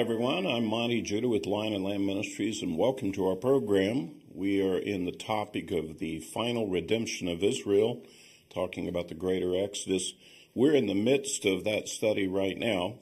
[0.00, 0.46] Everyone.
[0.46, 4.12] I'm Monte Judah with Lion and Lamb Ministries, and welcome to our program.
[4.32, 8.02] We are in the topic of the final redemption of Israel,
[8.48, 10.14] talking about the greater Exodus.
[10.54, 12.94] We're in the midst of that study right now.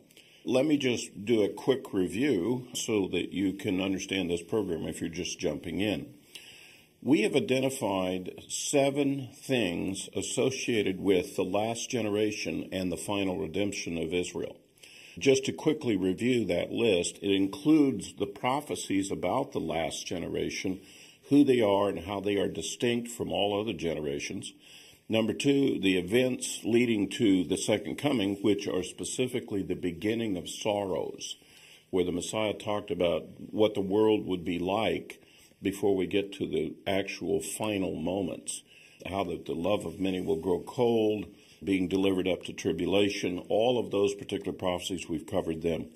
[0.45, 5.01] Let me just do a quick review so that you can understand this program if
[5.01, 6.13] you're just jumping in.
[7.01, 14.13] We have identified seven things associated with the last generation and the final redemption of
[14.13, 14.57] Israel.
[15.19, 20.81] Just to quickly review that list, it includes the prophecies about the last generation,
[21.29, 24.53] who they are and how they are distinct from all other generations.
[25.09, 30.49] Number two, the events leading to the second coming, which are specifically the beginning of
[30.49, 31.37] sorrows,
[31.91, 35.21] where the Messiah talked about what the world would be like
[35.61, 38.63] before we get to the actual final moments,
[39.07, 41.27] how the, the love of many will grow cold,
[41.63, 45.87] being delivered up to tribulation, all of those particular prophecies, we've covered them.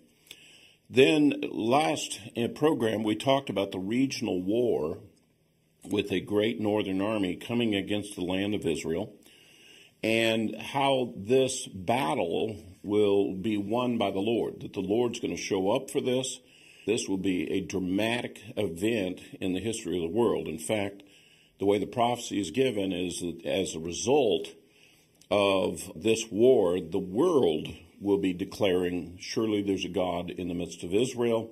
[0.91, 4.98] Then, last uh, program, we talked about the regional war
[5.84, 9.12] with a great northern army coming against the land of Israel
[10.02, 15.42] and how this battle will be won by the Lord, that the Lord's going to
[15.42, 16.40] show up for this.
[16.86, 20.48] This will be a dramatic event in the history of the world.
[20.48, 21.05] In fact,
[21.58, 24.48] the way the prophecy is given is that as a result,
[25.33, 27.66] of this war, the world
[28.00, 31.50] will be declaring, surely there's a God in the midst of Israel.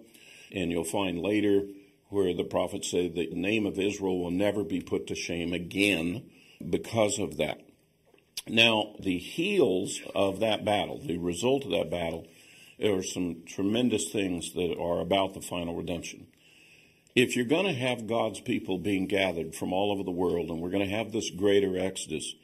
[0.52, 1.62] And you'll find later
[2.10, 6.28] where the prophets say the name of Israel will never be put to shame again
[6.68, 7.62] because of that.
[8.46, 12.26] Now, the heels of that battle, the result of that battle,
[12.78, 16.26] there are some tremendous things that are about the final redemption.
[17.14, 20.60] If you're going to have God's people being gathered from all over the world, and
[20.60, 22.34] we're going to have this greater exodus,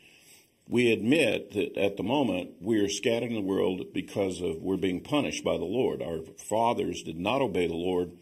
[0.68, 4.76] we admit that at the moment we are scattered in the world because of we're
[4.76, 6.02] being punished by the Lord.
[6.02, 8.12] Our fathers did not obey the Lord.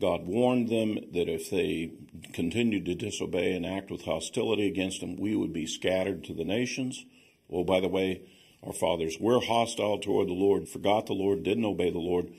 [0.00, 1.92] God warned them that if they
[2.32, 6.44] continued to disobey and act with hostility against him, we would be scattered to the
[6.44, 7.04] nations.
[7.50, 8.22] Oh, by the way,
[8.62, 12.32] our fathers were hostile toward the Lord, forgot the Lord, didn't obey the Lord.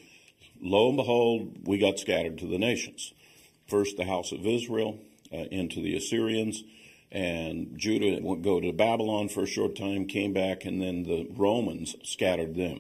[0.61, 3.13] Lo and behold, we got scattered to the nations.
[3.67, 4.99] First, the house of Israel
[5.31, 6.63] uh, into the Assyrians
[7.11, 11.27] and Judah would go to Babylon for a short time, came back, and then the
[11.35, 12.79] Romans scattered them.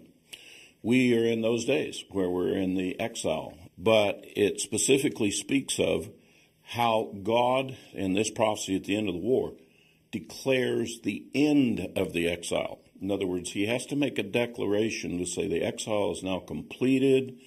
[0.81, 6.09] We are in those days where we're in the exile, but it specifically speaks of
[6.63, 9.53] how God, in this prophecy at the end of the war,
[10.11, 12.79] declares the end of the exile.
[13.01, 16.39] In other words, he has to make a declaration to say the exile is now
[16.39, 17.37] completed.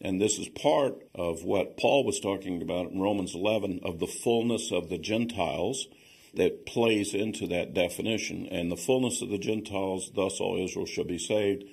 [0.00, 4.06] And this is part of what Paul was talking about in Romans 11 of the
[4.06, 5.86] fullness of the Gentiles
[6.34, 8.46] that plays into that definition.
[8.50, 11.64] And the fullness of the Gentiles, thus all Israel shall be saved,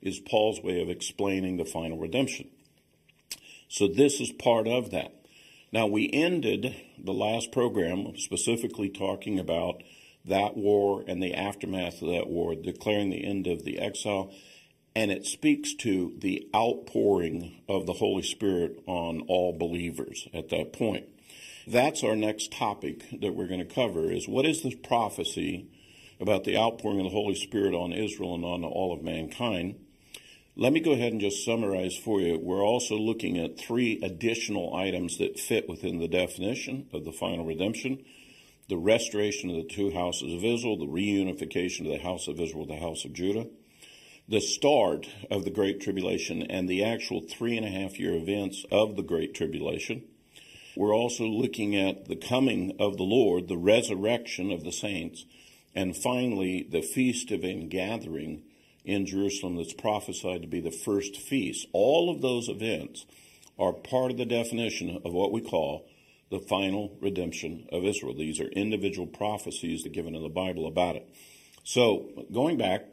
[0.00, 2.48] is Paul's way of explaining the final redemption.
[3.68, 5.12] So this is part of that.
[5.72, 9.82] Now, we ended the last program specifically talking about
[10.24, 14.32] that war and the aftermath of that war, declaring the end of the exile.
[14.94, 20.72] And it speaks to the outpouring of the Holy Spirit on all believers at that
[20.72, 21.06] point.
[21.66, 25.68] That's our next topic that we're going to cover is what is this prophecy
[26.20, 29.74] about the outpouring of the Holy Spirit on Israel and on all of mankind.
[30.54, 32.38] Let me go ahead and just summarize for you.
[32.38, 37.44] We're also looking at three additional items that fit within the definition of the final
[37.44, 38.04] redemption
[38.68, 42.66] the restoration of the two houses of Israel, the reunification of the house of Israel,
[42.66, 43.46] the house of Judah,
[44.28, 48.64] the start of the Great Tribulation, and the actual three and a half year events
[48.72, 50.02] of the Great Tribulation.
[50.76, 55.24] We're also looking at the coming of the Lord, the resurrection of the saints,
[55.74, 58.42] and finally the feast of ingathering
[58.84, 61.66] in Jerusalem that's prophesied to be the first feast.
[61.72, 63.06] All of those events
[63.58, 65.88] are part of the definition of what we call
[66.30, 68.14] the final redemption of Israel.
[68.14, 71.08] These are individual prophecies that given in the Bible about it.
[71.64, 72.84] So, going back,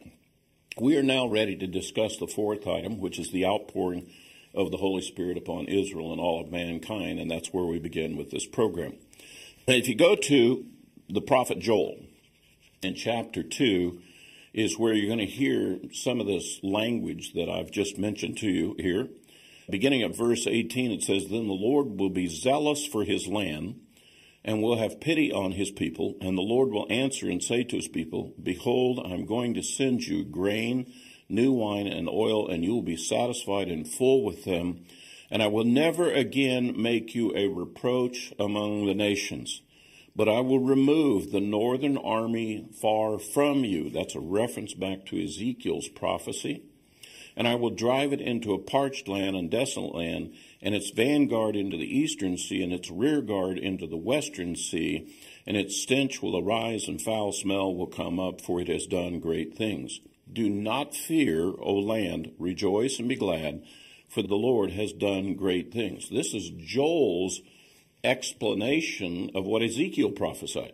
[0.80, 4.10] we are now ready to discuss the fourth item, which is the outpouring
[4.54, 8.18] of the Holy Spirit upon Israel and all of mankind, and that's where we begin
[8.18, 8.94] with this program.
[9.68, 10.66] Now, if you go to
[11.10, 11.98] the prophet Joel
[12.82, 14.00] in chapter 2,
[14.54, 18.48] is where you're going to hear some of this language that I've just mentioned to
[18.48, 19.08] you here.
[19.70, 23.80] Beginning at verse 18, it says, Then the Lord will be zealous for his land
[24.46, 27.78] and will have pity on his people, and the Lord will answer and say to
[27.78, 30.92] his people, Behold, I'm going to send you grain
[31.34, 34.86] new wine and oil, and you will be satisfied and full with them.
[35.32, 39.62] And I will never again make you a reproach among the nations,
[40.16, 43.90] but I will remove the northern army far from you.
[43.90, 46.62] That's a reference back to Ezekiel's prophecy.
[47.36, 51.56] and I will drive it into a parched land and desolate land, and its vanguard
[51.56, 55.14] into the eastern sea, and its rear guard into the western sea,
[55.46, 59.20] and its stench will arise, and foul smell will come up, for it has done
[59.20, 60.00] great things.
[60.34, 63.64] Do not fear, O land, rejoice and be glad,
[64.10, 66.10] for the Lord has done great things.
[66.10, 67.42] This is Joel's
[68.04, 70.74] explanation of what Ezekiel prophesied.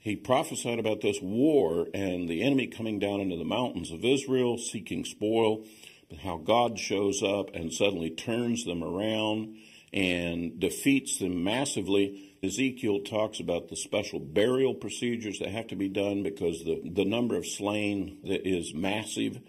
[0.00, 4.58] He prophesied about this war and the enemy coming down into the mountains of Israel
[4.58, 5.64] seeking spoil,
[6.08, 9.56] but how God shows up and suddenly turns them around
[9.92, 12.31] and defeats them massively.
[12.44, 17.04] Ezekiel talks about the special burial procedures that have to be done because the, the
[17.04, 19.40] number of slain is massive.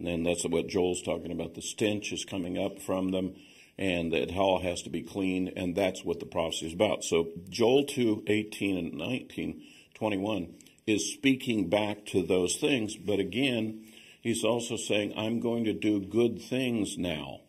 [0.00, 1.54] And that's what Joel's talking about.
[1.54, 3.34] The stench is coming up from them
[3.78, 7.02] and that hell has to be cleaned, and that's what the prophecy is about.
[7.02, 9.62] So Joel 2, 18 and 19,
[9.94, 10.54] 21
[10.86, 13.86] is speaking back to those things, but again,
[14.20, 17.40] he's also saying, I'm going to do good things now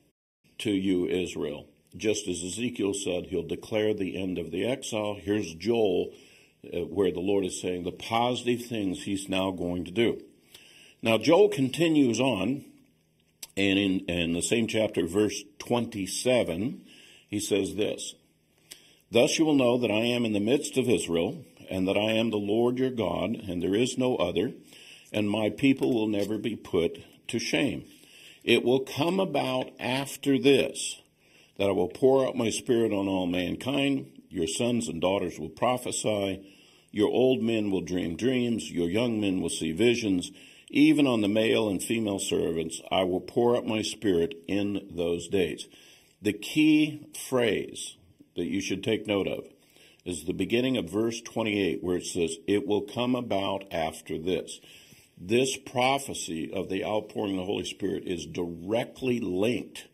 [0.60, 1.68] to you, Israel.
[1.96, 5.18] Just as Ezekiel said, he'll declare the end of the exile.
[5.20, 6.14] Here's Joel,
[6.66, 10.22] uh, where the Lord is saying the positive things he's now going to do.
[11.02, 12.64] Now, Joel continues on
[13.58, 16.82] and in, in the same chapter, verse 27,
[17.28, 18.16] he says this
[19.12, 22.14] Thus you will know that I am in the midst of Israel, and that I
[22.14, 24.54] am the Lord your God, and there is no other,
[25.12, 27.86] and my people will never be put to shame.
[28.44, 31.01] It will come about after this
[31.62, 34.24] that I will pour out my spirit on all mankind.
[34.30, 36.44] Your sons and daughters will prophesy.
[36.92, 38.72] Your old men will dream dreams.
[38.72, 40.32] Your young men will see visions
[40.74, 45.28] even on the male and female servants, I will pour out my spirit in those
[45.28, 45.68] days.
[46.22, 47.98] The key phrase
[48.38, 49.46] that you should take note of
[50.06, 54.62] is the beginning of verse 28, where it says, It will come about after this.
[55.18, 59.88] This prophecy of the outpouring of the Holy Spirit is directly linked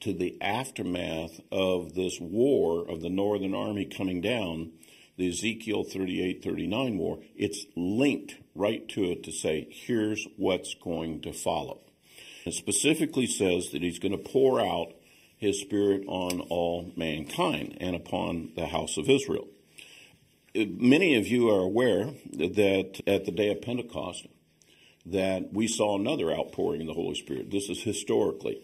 [0.00, 4.72] to the aftermath of this war of the Northern Army coming down,
[5.16, 7.18] the Ezekiel 38 39 war.
[7.34, 11.80] It's linked right to it to say, here's what's going to follow.
[12.44, 14.92] It specifically says that he's going to pour out
[15.36, 19.48] his spirit on all mankind and upon the house of Israel.
[20.54, 24.26] Many of you are aware that at the day of Pentecost,
[25.04, 27.50] that we saw another outpouring of the Holy Spirit.
[27.50, 28.60] This is historically.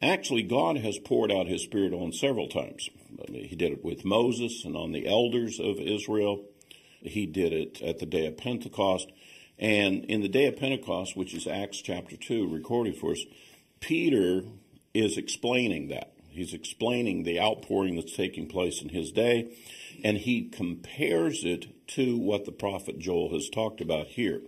[0.00, 2.88] Actually, God has poured out his Spirit on several times.
[3.28, 6.44] He did it with Moses and on the elders of Israel.
[7.00, 9.10] He did it at the day of Pentecost.
[9.58, 13.24] And in the day of Pentecost, which is Acts chapter 2, recorded for us,
[13.80, 14.42] Peter
[14.94, 16.12] is explaining that.
[16.30, 19.54] He's explaining the outpouring that's taking place in his day,
[20.02, 24.40] and he compares it to what the prophet Joel has talked about here.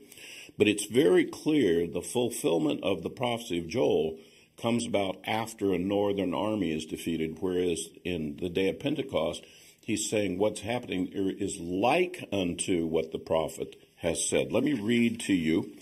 [0.57, 4.19] But it's very clear the fulfillment of the prophecy of Joel
[4.57, 9.45] comes about after a northern army is defeated, whereas in the day of Pentecost,
[9.81, 14.53] he's saying what's happening is like unto what the prophet has said.
[14.53, 15.73] Let me read to you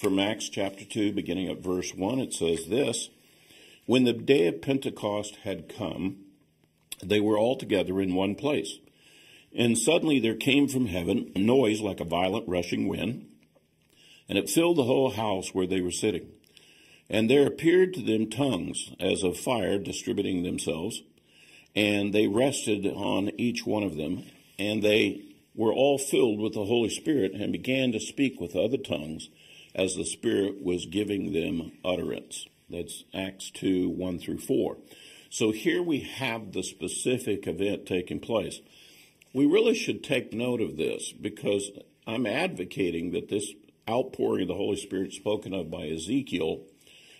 [0.00, 2.18] from Acts chapter 2, beginning at verse 1.
[2.18, 3.08] It says this
[3.86, 6.18] When the day of Pentecost had come,
[7.02, 8.78] they were all together in one place.
[9.56, 13.26] And suddenly there came from heaven a noise like a violent rushing wind,
[14.28, 16.28] and it filled the whole house where they were sitting.
[17.08, 21.02] And there appeared to them tongues as of fire distributing themselves
[21.76, 24.24] and they rested on each one of them,
[24.58, 25.22] and they
[25.54, 29.28] were all filled with the Holy Spirit and began to speak with other tongues
[29.74, 32.46] as the Spirit was giving them utterance.
[32.70, 34.78] That's Acts 2 1 through 4.
[35.28, 38.60] So here we have the specific event taking place.
[39.34, 41.70] We really should take note of this because
[42.06, 43.52] I'm advocating that this
[43.88, 46.62] outpouring of the Holy Spirit spoken of by Ezekiel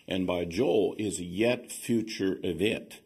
[0.08, 3.00] and by Joel is a yet future event.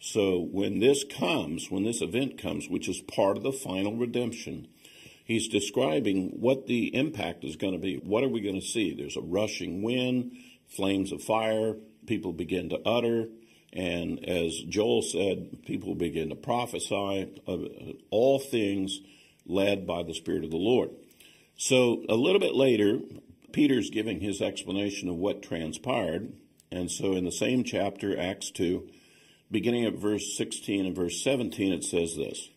[0.00, 4.66] So when this comes, when this event comes, which is part of the final redemption,
[5.24, 7.96] he's describing what the impact is going to be.
[7.96, 8.94] What are we going to see?
[8.94, 10.32] There's a rushing wind,
[10.66, 13.28] flames of fire, people begin to utter,
[13.72, 17.56] and as Joel said, people begin to prophesy, uh,
[18.10, 19.00] all things
[19.46, 20.90] led by the Spirit of the Lord.
[21.56, 22.98] So a little bit later,
[23.52, 26.32] Peter's giving his explanation of what transpired.
[26.70, 28.88] And so in the same chapter, Acts 2,
[29.50, 32.48] beginning at verse 16 and verse 17, it says this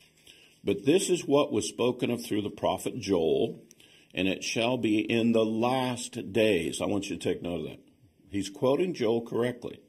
[0.63, 3.61] But this is what was spoken of through the prophet Joel,
[4.13, 6.81] and it shall be in the last days.
[6.81, 7.79] I want you to take note of that.
[8.29, 9.79] He's quoting Joel correctly.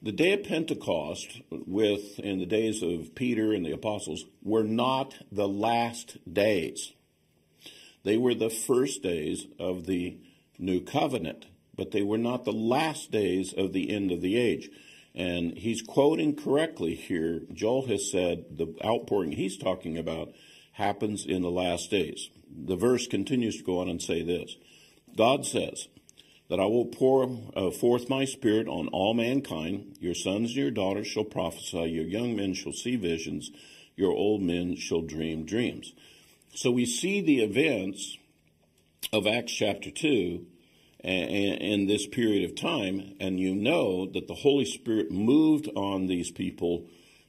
[0.00, 5.14] The day of Pentecost, with in the days of Peter and the apostles, were not
[5.30, 6.92] the last days.
[8.04, 10.18] They were the first days of the
[10.58, 11.46] new covenant.
[11.76, 14.70] but they were not the last days of the end of the age.
[15.14, 17.42] And he's quoting correctly here.
[17.52, 20.32] Joel has said the outpouring he's talking about
[20.72, 22.30] happens in the last days.
[22.50, 24.56] The verse continues to go on and say this
[25.16, 25.88] God says,
[26.48, 29.96] that I will pour uh, forth my spirit on all mankind.
[30.00, 33.50] Your sons and your daughters shall prophesy, your young men shall see visions,
[33.96, 35.94] your old men shall dream dreams.
[36.54, 38.18] So we see the events
[39.10, 40.46] of Acts chapter 2
[41.02, 46.30] in this period of time, and you know that the Holy Spirit moved on these
[46.30, 46.84] people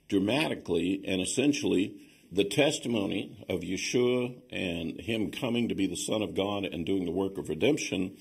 [0.10, 1.96] dramatically, and essentially
[2.34, 7.06] the testimony of Yeshua and him coming to be the Son of God and doing
[7.06, 8.18] the work of redemption,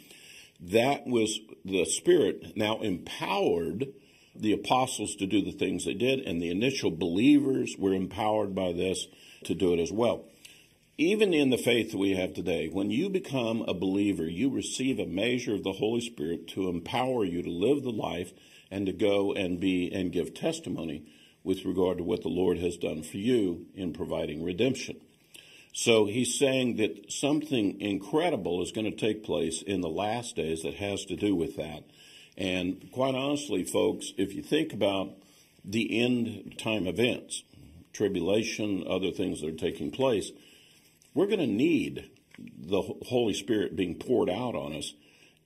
[0.61, 3.88] that was the Spirit now empowered
[4.37, 8.73] the apostles to do the things they did, and the initial believers were empowered by
[8.73, 9.09] this
[9.44, 10.26] to do it as well
[10.99, 14.99] even in the faith that we have today, when you become a believer, you receive
[14.99, 18.32] a measure of the Holy Spirit to empower you to live the life
[18.70, 21.04] and to go and be and give testimony
[21.44, 25.00] with regard to what the Lord has done for you in providing redemption.
[25.72, 30.62] So he's saying that something incredible is going to take place in the last days
[30.62, 31.84] that has to do with that.
[32.37, 35.11] And quite honestly, folks, if you think about
[35.64, 37.42] the end time events,
[37.92, 40.30] tribulation, other things that are taking place,
[41.14, 44.95] we're going to need the Holy Spirit being poured out on us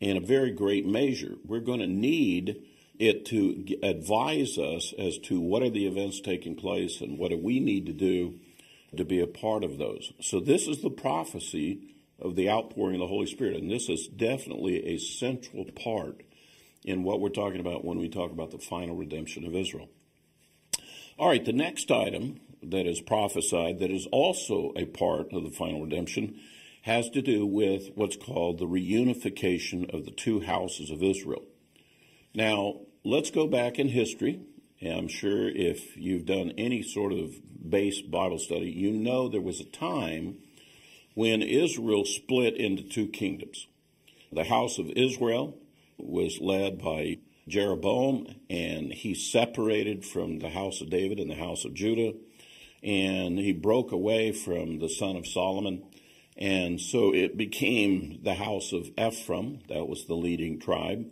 [0.01, 1.35] in a very great measure.
[1.45, 2.63] We're going to need
[2.99, 7.37] it to advise us as to what are the events taking place and what do
[7.37, 8.39] we need to do
[8.97, 10.13] to be a part of those.
[10.21, 11.81] So this is the prophecy
[12.19, 16.23] of the outpouring of the Holy Spirit, and this is definitely a central part
[16.85, 19.89] in what we're talking about when we talk about the final redemption of Israel.
[21.19, 25.51] All right, the next item that is prophesied, that is also a part of the
[25.51, 26.39] final redemption,
[26.83, 31.43] has to do with what's called the reunification of the two houses of Israel.
[32.35, 34.41] Now, let's go back in history.
[34.81, 37.35] I'm sure if you've done any sort of
[37.69, 40.39] base Bible study, you know there was a time
[41.15, 43.67] when Israel split into two kingdoms.
[44.31, 45.57] The house of Israel
[45.97, 47.19] was led by
[47.49, 52.13] Jeroboam, and he separated from the house of David and the house of Judah
[52.87, 55.83] and he broke away from the son of Solomon.
[56.39, 61.05] And so it became the house of Ephraim, that was the leading tribe,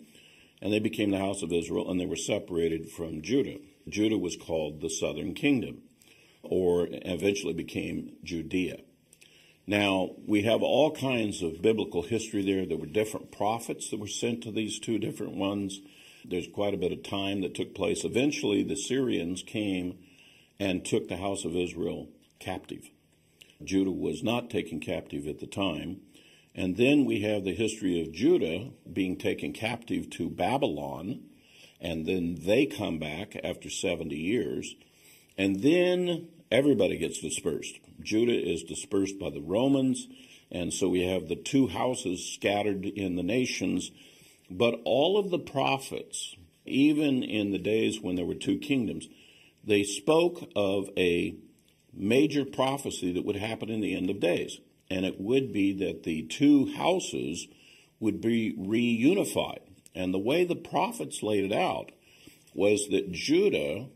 [0.63, 3.59] and they became the house of Israel, and they were separated from Judah.
[3.89, 5.83] Judah was called the southern kingdom,
[6.43, 8.77] or eventually became Judea.
[9.67, 12.67] Now, we have all kinds of biblical history there.
[12.67, 15.81] There were different prophets that were sent to these two different ones.
[16.25, 18.05] There's quite a bit of time that took place.
[18.05, 19.99] Eventually, the Assyrians came
[20.59, 22.09] and took the house of Israel
[22.39, 22.91] captive.
[23.63, 26.01] Judah was not taken captive at the time.
[26.55, 31.23] And then we have the history of Judah being taken captive to Babylon,
[31.81, 34.77] and then they come back after 70 years.
[35.37, 37.81] And then everybody gets dispersed.
[38.01, 40.07] Judah is dispersed by the Romans,
[40.51, 43.91] and so we have the two houses scattered in the nations.
[44.49, 49.09] But all of the prophets, even in the days when there were two kingdoms,
[49.67, 51.37] they spoke of a
[51.93, 54.59] major prophecy that would happen in the end of days.
[54.91, 57.47] And it would be that the two houses
[58.01, 59.61] would be reunified.
[59.95, 61.93] And the way the prophets laid it out
[62.53, 63.87] was that Judah,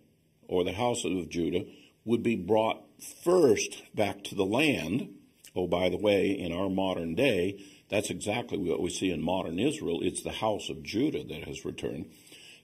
[0.47, 1.65] or the house of Judah,
[2.05, 2.83] would be brought
[3.23, 5.15] first back to the land.
[5.55, 9.59] Oh, by the way, in our modern day, that's exactly what we see in modern
[9.59, 10.01] Israel.
[10.03, 12.07] It's the house of Judah that has returned.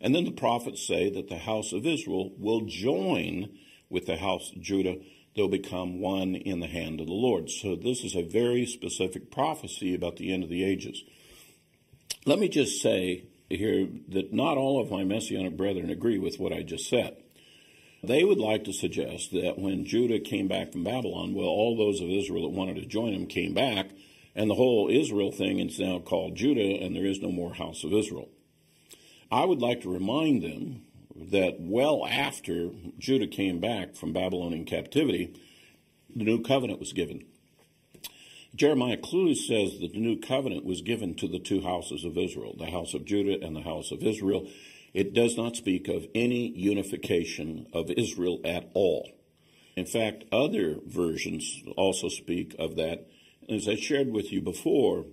[0.05, 3.49] And then the prophets say that the house of Israel will join
[3.89, 4.99] with the house of Judah.
[5.35, 7.49] They'll become one in the hand of the Lord.
[7.49, 11.03] So this is a very specific prophecy about the end of the ages.
[12.27, 16.53] Let me just say here that not all of my Messianic brethren agree with what
[16.53, 17.17] I just said.
[18.03, 22.03] They would like to suggest that when Judah came back from Babylon, well, all those
[22.03, 23.89] of Israel that wanted to join him came back,
[24.35, 27.85] and the whole Israel thing is now called Judah, and there is no more house
[27.85, 28.29] of Israel.
[29.31, 30.83] I would like to remind them
[31.17, 35.35] that well after Judah came back from Babylonian captivity,
[36.15, 37.25] the new covenant was given.
[38.55, 42.55] Jeremiah clearly says that the new covenant was given to the two houses of Israel,
[42.57, 44.49] the house of Judah and the house of Israel.
[44.93, 49.11] It does not speak of any unification of Israel at all.
[49.77, 53.09] In fact, other versions also speak of that.
[53.49, 55.07] As I shared with you before,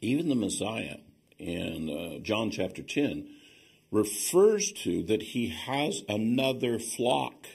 [0.00, 0.96] even the Messiah
[1.40, 3.28] in uh, John chapter 10
[3.90, 7.46] refers to that he has another flock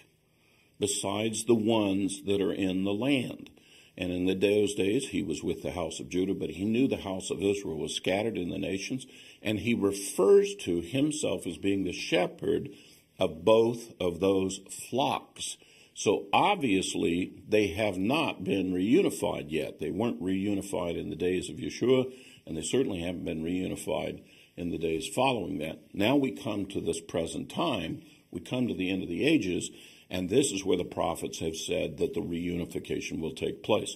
[0.80, 3.50] besides the ones that are in the land.
[3.98, 6.88] And in the those days, he was with the house of Judah, but he knew
[6.88, 9.06] the house of Israel was scattered in the nations.
[9.42, 12.70] And he refers to himself as being the shepherd
[13.18, 15.56] of both of those flocks.
[15.94, 19.80] So obviously, they have not been reunified yet.
[19.80, 22.12] They weren't reunified in the days of Yeshua,
[22.46, 24.22] and they certainly haven't been reunified
[24.58, 25.80] in the days following that.
[25.94, 29.70] Now we come to this present time, we come to the end of the ages,
[30.10, 33.96] and this is where the prophets have said that the reunification will take place.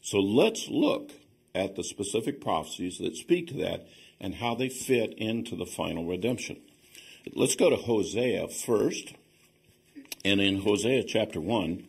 [0.00, 1.10] So let's look
[1.54, 3.86] at the specific prophecies that speak to that
[4.20, 6.58] and how they fit into the final redemption.
[7.34, 9.14] Let's go to Hosea first.
[10.24, 11.86] And in Hosea chapter 1,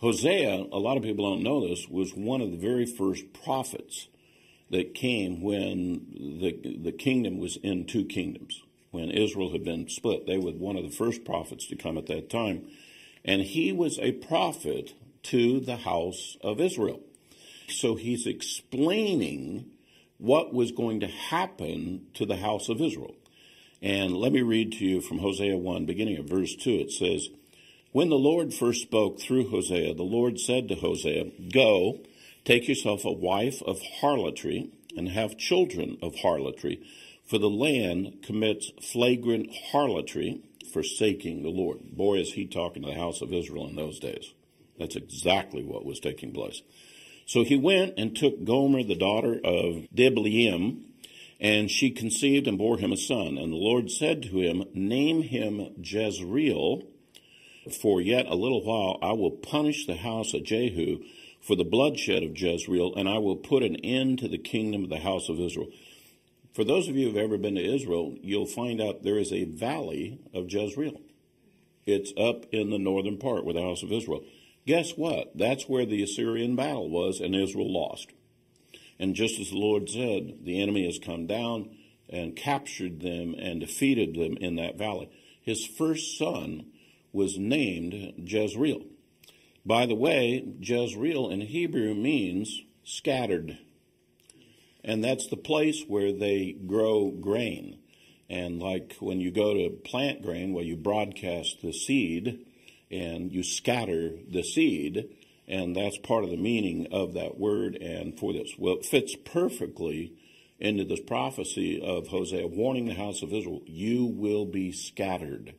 [0.00, 4.08] Hosea, a lot of people don't know this, was one of the very first prophets
[4.72, 8.62] that came when the, the kingdom was in two kingdoms.
[8.90, 12.06] When Israel had been split, they were one of the first prophets to come at
[12.06, 12.66] that time.
[13.24, 17.00] And he was a prophet to the house of Israel.
[17.68, 19.70] So he's explaining
[20.18, 23.14] what was going to happen to the house of Israel.
[23.82, 26.70] And let me read to you from Hosea 1, beginning of verse 2.
[26.70, 27.28] It says,
[27.92, 31.98] When the Lord first spoke through Hosea, the Lord said to Hosea, Go,
[32.44, 36.82] take yourself a wife of harlotry, and have children of harlotry,
[37.24, 41.96] for the land commits flagrant harlotry, forsaking the Lord.
[41.96, 44.32] Boy, is he talking to the house of Israel in those days.
[44.78, 46.62] That's exactly what was taking place.
[47.26, 50.84] So he went and took Gomer, the daughter of Diblaim,
[51.40, 53.38] and she conceived and bore him a son.
[53.38, 56.82] And the Lord said to him, Name him Jezreel,
[57.80, 61.02] for yet a little while I will punish the house of Jehu
[61.42, 64.90] for the bloodshed of Jezreel, and I will put an end to the kingdom of
[64.90, 65.68] the house of Israel.
[66.54, 69.32] For those of you who have ever been to Israel, you'll find out there is
[69.32, 71.00] a valley of Jezreel.
[71.84, 74.22] It's up in the northern part where the house of Israel.
[74.66, 75.36] Guess what?
[75.36, 78.12] That's where the Assyrian battle was, and Israel lost.
[78.98, 81.70] And just as the Lord said, the enemy has come down
[82.08, 85.10] and captured them and defeated them in that valley.
[85.40, 86.66] His first son
[87.12, 88.84] was named Jezreel.
[89.64, 93.58] By the way, Jezreel in Hebrew means scattered.
[94.84, 97.78] And that's the place where they grow grain.
[98.28, 102.44] And like when you go to plant grain, where you broadcast the seed
[102.90, 105.14] and you scatter the seed,
[105.46, 108.54] and that's part of the meaning of that word and for this.
[108.58, 110.12] Well, it fits perfectly
[110.58, 115.54] into this prophecy of Hosea warning the house of Israel, you will be scattered.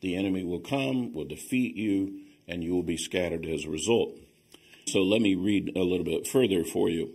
[0.00, 4.16] The enemy will come, will defeat you, and you will be scattered as a result.
[4.86, 7.12] So let me read a little bit further for you.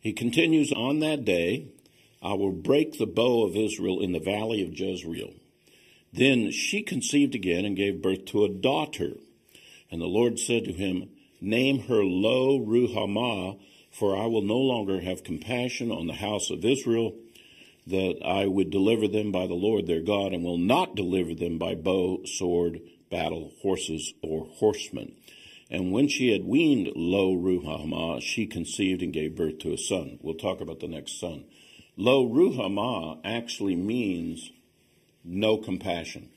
[0.00, 1.68] He continues on that day,
[2.22, 5.32] I will break the bow of Israel in the valley of Jezreel.
[6.12, 9.14] Then she conceived again and gave birth to a daughter.
[9.90, 15.00] And the Lord said to him, Name her Lo Ruhamah, for I will no longer
[15.00, 17.14] have compassion on the house of Israel,
[17.86, 21.58] that I would deliver them by the Lord their God, and will not deliver them
[21.58, 22.80] by bow, sword,
[23.14, 25.14] battle, horses, or horsemen.
[25.70, 30.18] And when she had weaned Lo Ruhamah, she conceived and gave birth to a son.
[30.20, 31.44] We'll talk about the next son.
[31.96, 34.50] Lo Ruhamah actually means
[35.22, 36.28] no compassion.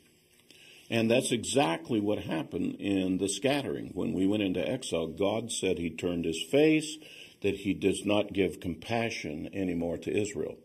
[0.88, 3.90] And that's exactly what happened in the scattering.
[3.96, 6.98] When we went into exile, God said he turned his face,
[7.42, 10.58] that he does not give compassion anymore to Israel.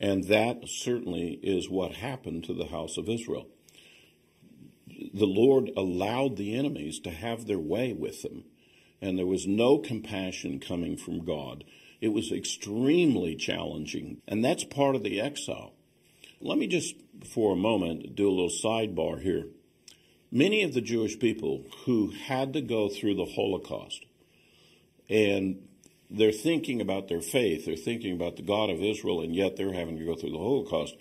[0.00, 3.48] And that certainly is what happened to the house of Israel.
[5.14, 8.44] The Lord allowed the enemies to have their way with them,
[9.00, 11.64] and there was no compassion coming from God.
[12.00, 15.72] It was extremely challenging, and that's part of the exile.
[16.40, 19.46] Let me just, for a moment, do a little sidebar here.
[20.30, 24.04] Many of the Jewish people who had to go through the Holocaust,
[25.08, 25.68] and
[26.10, 29.72] they're thinking about their faith, they're thinking about the God of Israel, and yet they're
[29.72, 30.96] having to go through the Holocaust.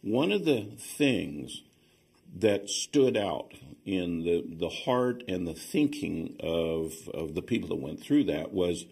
[0.00, 1.62] One of the things
[2.40, 3.52] that stood out
[3.84, 8.52] in the, the heart and the thinking of, of the people that went through that
[8.52, 8.84] was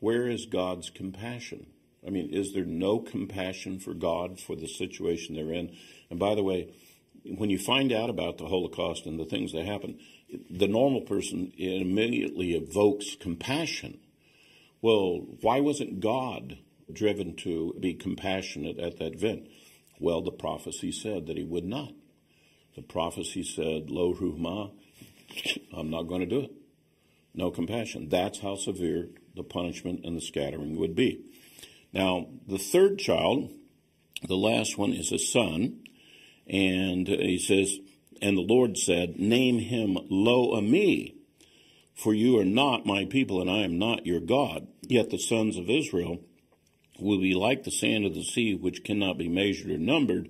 [0.00, 1.66] where is God's compassion?
[2.06, 5.74] I mean, is there no compassion for God for the situation they're in?
[6.10, 6.74] And by the way,
[7.24, 10.00] when you find out about the Holocaust and the things that happened,
[10.50, 13.98] the normal person immediately evokes compassion.
[14.82, 16.58] Well, why wasn't God
[16.92, 19.48] driven to be compassionate at that event?
[19.98, 21.92] Well, the prophecy said that he would not.
[22.74, 24.72] The prophecy said, Lo Ruhma,
[25.72, 26.52] I'm not going to do it.
[27.34, 28.08] No compassion.
[28.08, 31.20] That's how severe the punishment and the scattering would be.
[31.92, 33.52] Now, the third child,
[34.26, 35.84] the last one, is a son.
[36.46, 37.78] And he says,
[38.20, 41.14] And the Lord said, Name him Lo Ami,
[41.94, 44.66] For you are not my people, and I am not your God.
[44.82, 46.20] Yet the sons of Israel
[47.00, 50.28] will be like the sand of the sea, which cannot be measured or numbered.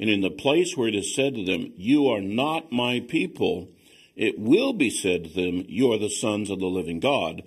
[0.00, 3.68] And in the place where it is said to them, You are not my people,
[4.16, 7.42] it will be said to them, You are the sons of the living God.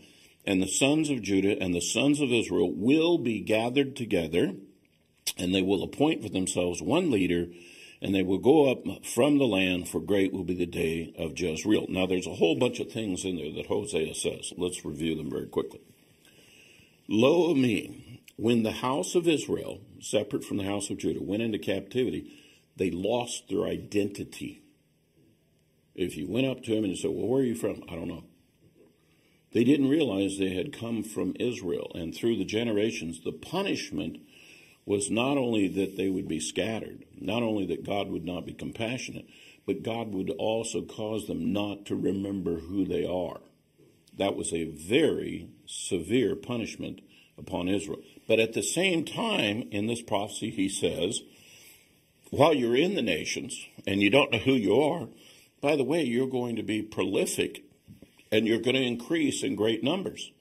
[0.46, 4.54] And the sons of Judah and the sons of Israel will be gathered together,
[5.38, 7.48] and they will appoint for themselves one leader,
[8.02, 11.40] and they will go up from the land, for great will be the day of
[11.40, 11.88] Jezreel.
[11.90, 14.54] Now, there's a whole bunch of things in there that Hosea says.
[14.58, 15.80] Let's review them very quickly.
[17.08, 21.58] Lo Ami, when the house of Israel, separate from the house of Judah, went into
[21.58, 22.43] captivity,
[22.76, 24.64] they lost their identity.
[25.96, 27.84] If you went up to them and you said, Well, where are you from?
[27.88, 28.24] I don't know.
[29.54, 31.92] They didn't realize they had come from Israel.
[31.94, 34.18] And through the generations, the punishment
[34.86, 38.54] was not only that they would be scattered, not only that God would not be
[38.54, 39.26] compassionate,
[39.66, 43.40] but God would also cause them not to remember who they are.
[44.18, 47.02] That was a very severe punishment
[47.38, 48.00] upon Israel.
[48.28, 51.22] But at the same time, in this prophecy, he says,
[52.34, 55.08] while you're in the nations and you don't know who you are,
[55.62, 57.64] by the way, you're going to be prolific
[58.32, 60.32] and you're going to increase in great numbers.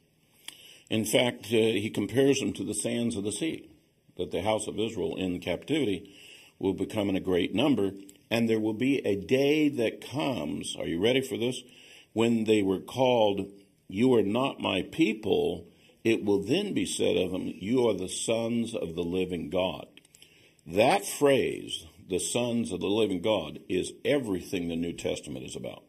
[0.88, 3.68] In fact, uh, he compares them to the sands of the sea,
[4.16, 6.16] that the house of Israel in captivity
[6.58, 7.90] will become in a great number,
[8.30, 11.62] and there will be a day that comes, are you ready for this?
[12.14, 13.52] When they were called,
[13.88, 15.66] You are not my people,
[16.04, 19.91] it will then be said of them, You are the sons of the living God.
[20.66, 25.82] That phrase, the sons of the living God, is everything the New Testament is about.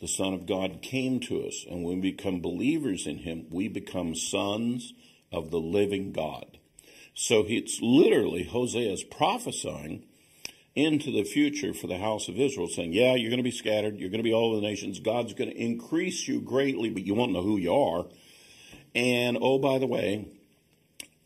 [0.00, 3.66] The Son of God came to us, and when we become believers in Him, we
[3.66, 4.92] become sons
[5.32, 6.58] of the living God.
[7.14, 10.04] So it's literally Hosea is prophesying
[10.76, 13.98] into the future for the house of Israel, saying, Yeah, you're going to be scattered,
[13.98, 17.04] you're going to be all over the nations, God's going to increase you greatly, but
[17.04, 18.06] you won't know who you are.
[18.94, 20.28] And oh, by the way,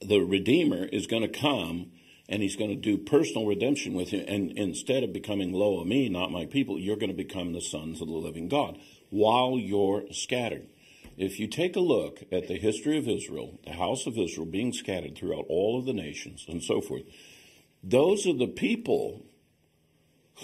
[0.00, 1.91] the Redeemer is going to come
[2.28, 4.20] and he's going to do personal redemption with you.
[4.20, 8.00] And instead of becoming Lo Ami, not my people, you're going to become the sons
[8.00, 8.78] of the living God
[9.10, 10.66] while you're scattered.
[11.16, 14.72] If you take a look at the history of Israel, the house of Israel being
[14.72, 17.02] scattered throughout all of the nations and so forth,
[17.82, 19.26] those are the people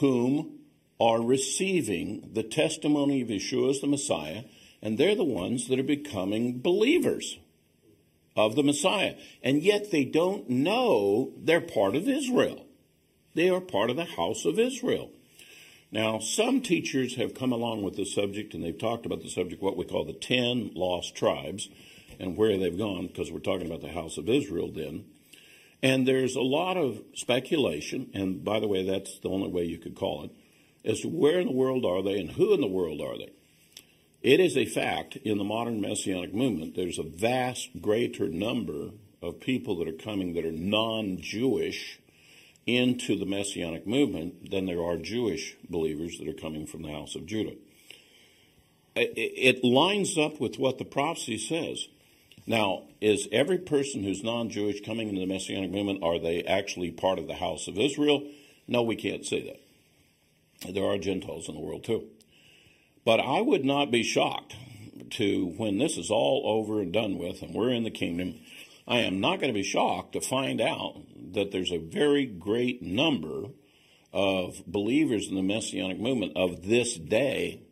[0.00, 0.58] whom
[1.00, 4.42] are receiving the testimony of Yeshua as the Messiah,
[4.82, 7.38] and they're the ones that are becoming believers
[8.38, 9.16] of the Messiah.
[9.42, 12.64] And yet they don't know they're part of Israel.
[13.34, 15.10] They are part of the house of Israel.
[15.90, 19.60] Now, some teachers have come along with this subject and they've talked about the subject,
[19.60, 21.68] what we call the 10 lost tribes,
[22.20, 25.04] and where they've gone, because we're talking about the house of Israel then.
[25.82, 29.78] And there's a lot of speculation, and by the way, that's the only way you
[29.78, 30.30] could call it,
[30.84, 33.30] as to where in the world are they and who in the world are they.
[34.22, 38.90] It is a fact in the modern Messianic movement, there's a vast greater number
[39.22, 42.00] of people that are coming that are non Jewish
[42.66, 47.14] into the Messianic movement than there are Jewish believers that are coming from the house
[47.14, 47.56] of Judah.
[48.94, 51.86] It lines up with what the prophecy says.
[52.46, 56.90] Now, is every person who's non Jewish coming into the Messianic movement, are they actually
[56.90, 58.26] part of the house of Israel?
[58.66, 60.74] No, we can't say that.
[60.74, 62.08] There are Gentiles in the world too.
[63.08, 64.54] But I would not be shocked
[65.12, 68.38] to, when this is all over and done with and we're in the kingdom,
[68.86, 71.00] I am not going to be shocked to find out
[71.32, 73.44] that there's a very great number
[74.12, 77.62] of believers in the Messianic movement of this day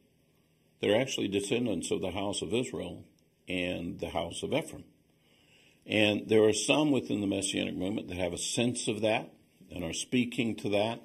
[0.80, 3.04] that are actually descendants of the house of Israel
[3.46, 4.84] and the house of Ephraim.
[5.84, 9.34] And there are some within the Messianic movement that have a sense of that
[9.70, 11.02] and are speaking to that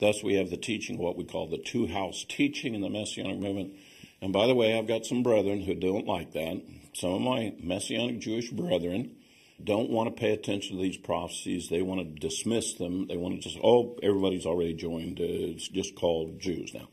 [0.00, 3.38] Thus, we have the teaching, what we call the two house teaching in the Messianic
[3.38, 3.74] movement.
[4.20, 6.62] And by the way, I've got some brethren who don't like that.
[6.94, 9.16] Some of my Messianic Jewish brethren
[9.62, 11.68] don't want to pay attention to these prophecies.
[11.68, 13.08] They want to dismiss them.
[13.08, 15.20] They want to just, oh, everybody's already joined.
[15.20, 16.88] Uh, it's just called Jews now.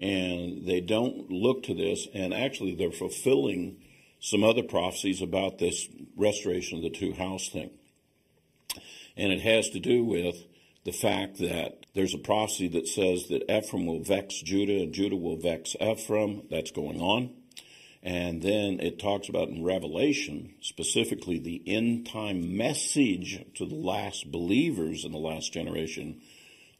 [0.00, 3.76] And they don't look to this, and actually, they're fulfilling
[4.20, 7.70] some other prophecies about this restoration of the two house thing.
[9.16, 10.36] And it has to do with
[10.84, 15.16] the fact that there's a prophecy that says that Ephraim will vex Judah and Judah
[15.16, 16.42] will vex Ephraim.
[16.50, 17.30] That's going on.
[18.02, 24.32] And then it talks about in Revelation, specifically the end time message to the last
[24.32, 26.20] believers in the last generation.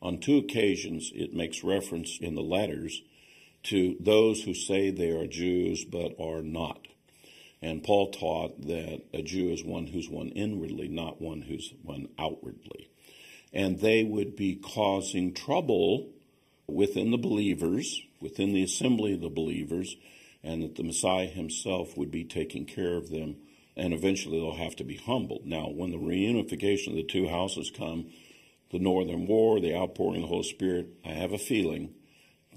[0.01, 3.03] On two occasions, it makes reference in the letters
[3.65, 6.89] to those who say they are Jews but are not.
[7.61, 12.09] And Paul taught that a Jew is one who's one inwardly, not one who's one
[12.19, 12.89] outwardly
[13.53, 16.09] and they would be causing trouble
[16.67, 19.97] within the believers, within the assembly of the believers,
[20.43, 23.37] and that the Messiah himself would be taking care of them,
[23.77, 25.45] and eventually they'll have to be humbled.
[25.45, 28.07] Now, when the reunification of the two houses come,
[28.71, 31.95] the Northern War, the outpouring of the Holy Spirit, I have a feeling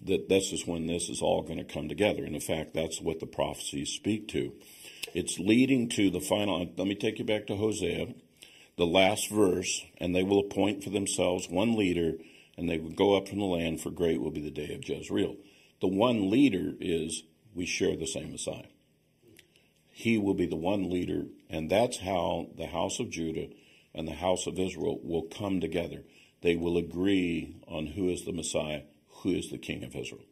[0.03, 2.23] that this is when this is all going to come together.
[2.23, 4.53] And in fact, that's what the prophecies speak to.
[5.13, 6.59] It's leading to the final.
[6.59, 8.13] Let me take you back to Hosea,
[8.77, 12.13] the last verse, and they will appoint for themselves one leader,
[12.57, 14.87] and they will go up from the land, for great will be the day of
[14.87, 15.35] Jezreel.
[15.81, 17.23] The one leader is
[17.55, 18.67] Yeshua the same Messiah.
[19.91, 23.47] He will be the one leader, and that's how the house of Judah
[23.93, 26.03] and the house of Israel will come together.
[26.41, 28.81] They will agree on who is the Messiah,
[29.21, 30.25] who is the King of Israel.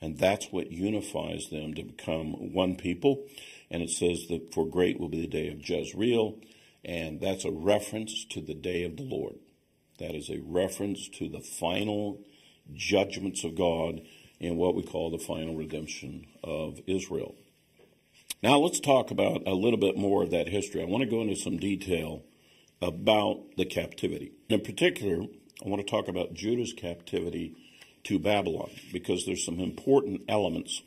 [0.00, 3.26] And that's what unifies them to become one people.
[3.70, 6.38] And it says that for great will be the day of Jezreel.
[6.84, 9.36] And that's a reference to the day of the Lord.
[9.98, 12.20] That is a reference to the final
[12.72, 14.00] judgments of God
[14.38, 17.34] in what we call the final redemption of Israel.
[18.42, 20.80] Now let's talk about a little bit more of that history.
[20.80, 22.22] I want to go into some detail
[22.80, 24.32] about the captivity.
[24.48, 25.26] In particular,
[25.64, 27.54] I want to talk about Judah's captivity
[28.04, 30.80] to Babylon because there's some important elements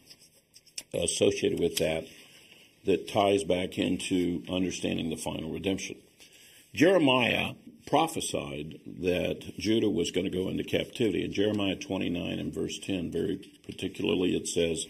[0.94, 2.06] associated with that
[2.86, 5.98] that ties back into understanding the final redemption.
[6.74, 7.54] Jeremiah
[7.86, 11.24] prophesied that Judah was going to go into captivity.
[11.24, 14.88] In Jeremiah 29 and verse 10, very particularly, it says,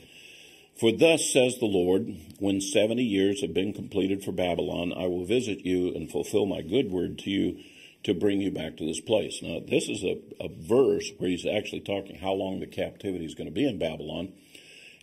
[0.79, 5.25] For thus says the Lord, when 70 years have been completed for Babylon, I will
[5.25, 7.60] visit you and fulfill my good word to you
[8.03, 9.41] to bring you back to this place.
[9.41, 13.36] Now, this is a, a verse where he's actually talking how long the captivity is
[13.36, 14.34] going to be in Babylon.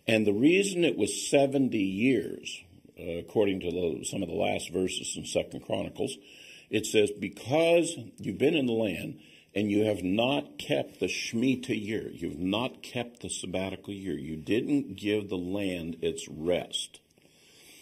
[0.07, 2.63] And the reason it was 70 years,
[3.01, 6.17] uh, according to the, some of the last verses in Second Chronicles,
[6.69, 9.19] it says, because you've been in the land
[9.53, 14.37] and you have not kept the Shemitah year, you've not kept the sabbatical year, you
[14.37, 17.01] didn't give the land its rest.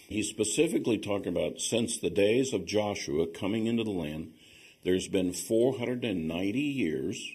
[0.07, 4.33] He's specifically talking about since the days of Joshua coming into the land,
[4.83, 7.31] there's been 490 years,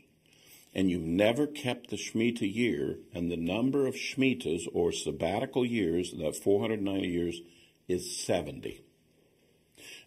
[0.75, 6.13] and you've never kept the Shemitah year, and the number of Shemitahs or sabbatical years,
[6.19, 7.41] that 490 years,
[7.89, 8.83] is 70.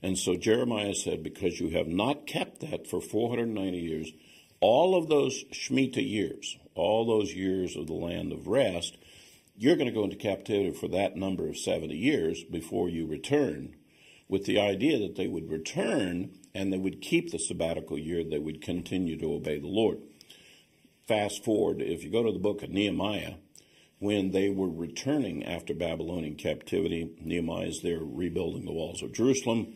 [0.01, 4.11] And so Jeremiah said, Because you have not kept that for 490 years,
[4.59, 8.97] all of those Shemitah years, all those years of the land of rest,
[9.55, 13.75] you're going to go into captivity for that number of 70 years before you return,
[14.29, 18.39] with the idea that they would return and they would keep the sabbatical year, they
[18.39, 19.99] would continue to obey the Lord.
[21.07, 23.35] Fast forward, if you go to the book of Nehemiah,
[23.99, 29.73] when they were returning after Babylonian captivity, Nehemiah is there rebuilding the walls of Jerusalem.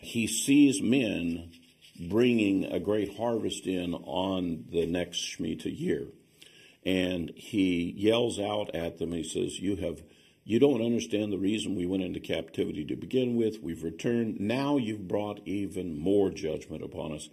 [0.00, 1.52] He sees men
[1.98, 6.08] bringing a great harvest in on the next Shemitah year.
[6.84, 10.02] And he yells out at them, he says, You have
[10.44, 13.62] you don't understand the reason we went into captivity to begin with.
[13.62, 14.40] We've returned.
[14.40, 17.28] Now you've brought even more judgment upon us.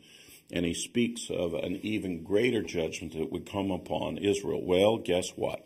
[0.52, 4.64] And he speaks of an even greater judgment that would come upon Israel.
[4.64, 5.66] Well, guess what?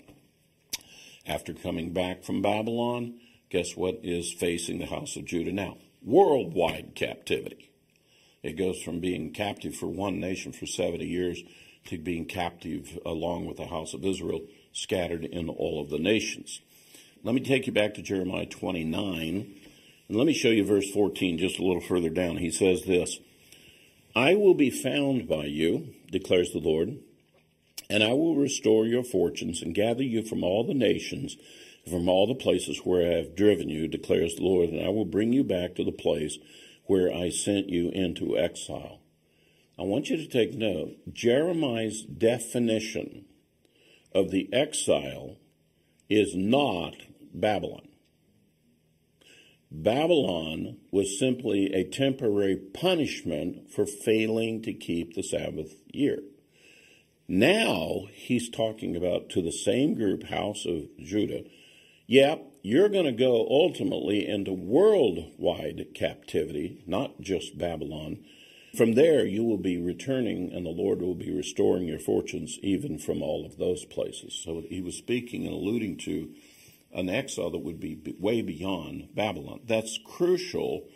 [1.25, 5.77] After coming back from Babylon, guess what is facing the house of Judah now?
[6.03, 7.71] Worldwide captivity.
[8.41, 11.41] It goes from being captive for one nation for 70 years
[11.85, 14.41] to being captive along with the house of Israel,
[14.73, 16.59] scattered in all of the nations.
[17.23, 19.55] Let me take you back to Jeremiah 29,
[20.09, 22.37] and let me show you verse 14 just a little further down.
[22.37, 23.17] He says this
[24.13, 26.97] I will be found by you, declares the Lord,
[27.89, 31.37] and I will restore your fortunes and gather you from all the nations,
[31.89, 35.05] from all the places where I have driven you, declares the Lord, and I will
[35.05, 36.37] bring you back to the place
[36.85, 38.99] where I sent you into exile.
[39.77, 43.25] I want you to take note Jeremiah's definition
[44.13, 45.37] of the exile
[46.09, 46.95] is not
[47.33, 47.87] Babylon.
[49.71, 56.19] Babylon was simply a temporary punishment for failing to keep the Sabbath year.
[57.27, 61.43] Now he's talking about to the same group, House of Judah.
[62.05, 68.23] Yeah, you're going to go ultimately into worldwide captivity, not just Babylon.
[68.75, 72.97] From there, you will be returning, and the Lord will be restoring your fortunes even
[72.97, 74.33] from all of those places.
[74.43, 76.29] So he was speaking and alluding to
[76.93, 79.61] an exile that would be way beyond Babylon.
[79.65, 80.87] That's crucial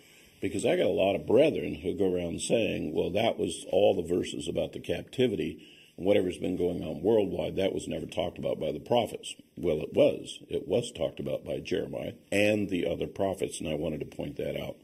[0.42, 3.96] because I got a lot of brethren who go around saying, well, that was all
[3.96, 5.66] the verses about the captivity.
[5.98, 9.34] Whatever's been going on worldwide, that was never talked about by the prophets.
[9.56, 10.38] Well, it was.
[10.48, 14.38] It was talked about by Jeremiah and the other prophets, and I wanted to point
[14.38, 14.78] that out.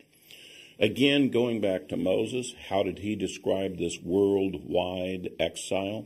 [0.79, 6.05] Again, going back to Moses, how did he describe this worldwide exile?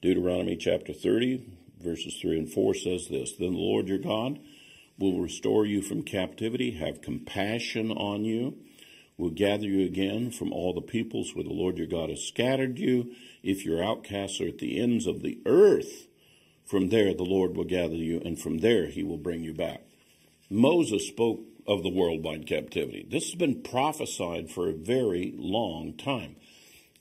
[0.00, 1.44] Deuteronomy chapter 30,
[1.82, 4.38] verses 3 and 4 says this Then the Lord your God
[4.98, 8.56] will restore you from captivity, have compassion on you,
[9.18, 12.78] will gather you again from all the peoples where the Lord your God has scattered
[12.78, 13.12] you.
[13.42, 16.06] If your outcasts are at the ends of the earth,
[16.64, 19.82] from there the Lord will gather you, and from there he will bring you back.
[20.48, 23.06] Moses spoke of the worldwide captivity.
[23.10, 26.36] This has been prophesied for a very long time.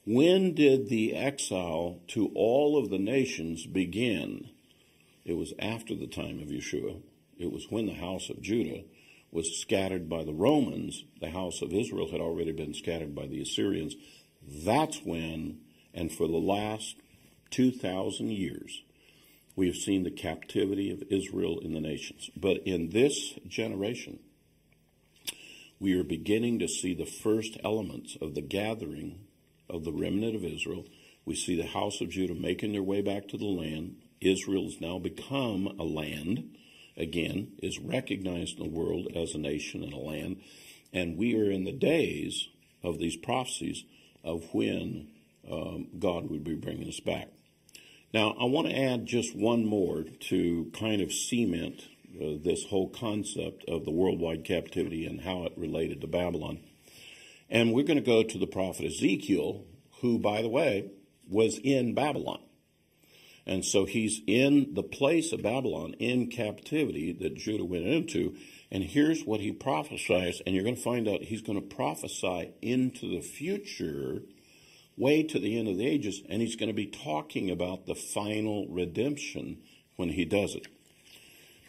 [0.05, 4.49] When did the exile to all of the nations begin?
[5.23, 7.01] It was after the time of Yeshua.
[7.37, 8.83] It was when the house of Judah
[9.31, 11.03] was scattered by the Romans.
[11.19, 13.95] The house of Israel had already been scattered by the Assyrians.
[14.41, 15.59] That's when,
[15.93, 16.95] and for the last
[17.51, 18.83] 2,000 years,
[19.55, 22.29] we have seen the captivity of Israel in the nations.
[22.37, 24.19] But in this generation,
[25.79, 29.27] we are beginning to see the first elements of the gathering
[29.69, 30.85] of the remnant of Israel.
[31.25, 33.97] We see the house of Judah making their way back to the land.
[34.21, 36.55] Israel has now become a land,
[36.97, 40.41] again, is recognized in the world as a nation and a land.
[40.91, 42.47] And we are in the days
[42.83, 43.83] of these prophecies
[44.23, 45.09] of when
[45.49, 47.29] um, God would be bringing us back.
[48.13, 51.83] Now, I want to add just one more to kind of cement
[52.15, 56.59] uh, this whole concept of the worldwide captivity and how it related to Babylon.
[57.49, 59.65] And we're going to go to the prophet Ezekiel,
[60.01, 60.89] who, by the way,
[61.29, 62.39] was in Babylon.
[63.47, 68.35] And so he's in the place of Babylon in captivity that Judah went into.
[68.69, 70.41] And here's what he prophesies.
[70.45, 74.21] And you're going to find out he's going to prophesy into the future,
[74.97, 76.21] way to the end of the ages.
[76.29, 79.59] And he's going to be talking about the final redemption
[79.95, 80.67] when he does it.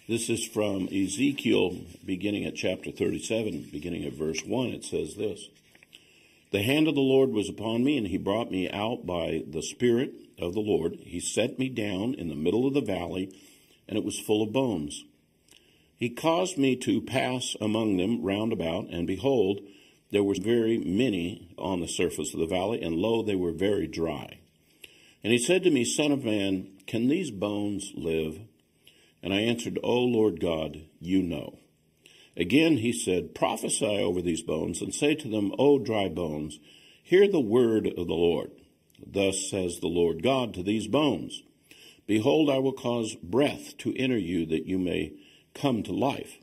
[0.08, 4.70] This is from Ezekiel, beginning at chapter 37, beginning at verse 1.
[4.70, 5.48] It says this
[6.50, 9.62] The hand of the Lord was upon me, and he brought me out by the
[9.62, 10.96] Spirit of the Lord.
[11.02, 13.30] He set me down in the middle of the valley,
[13.86, 15.04] and it was full of bones.
[15.96, 19.60] He caused me to pass among them round about, and behold,
[20.10, 23.86] there were very many on the surface of the valley, and lo, they were very
[23.86, 24.38] dry.
[25.22, 28.38] And he said to me, Son of man, can these bones live?
[29.22, 31.58] And I answered, O Lord God, you know.
[32.38, 36.60] Again he said, Prophesy over these bones, and say to them, O dry bones,
[37.02, 38.52] hear the word of the Lord.
[39.04, 41.42] Thus says the Lord God to these bones
[42.06, 45.12] Behold, I will cause breath to enter you, that you may
[45.52, 46.38] come to life.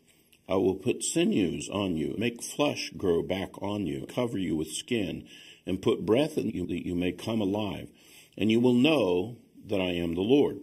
[0.48, 4.72] I will put sinews on you, make flesh grow back on you, cover you with
[4.72, 5.26] skin,
[5.66, 7.90] and put breath in you, that you may come alive.
[8.38, 10.60] And you will know that I am the Lord.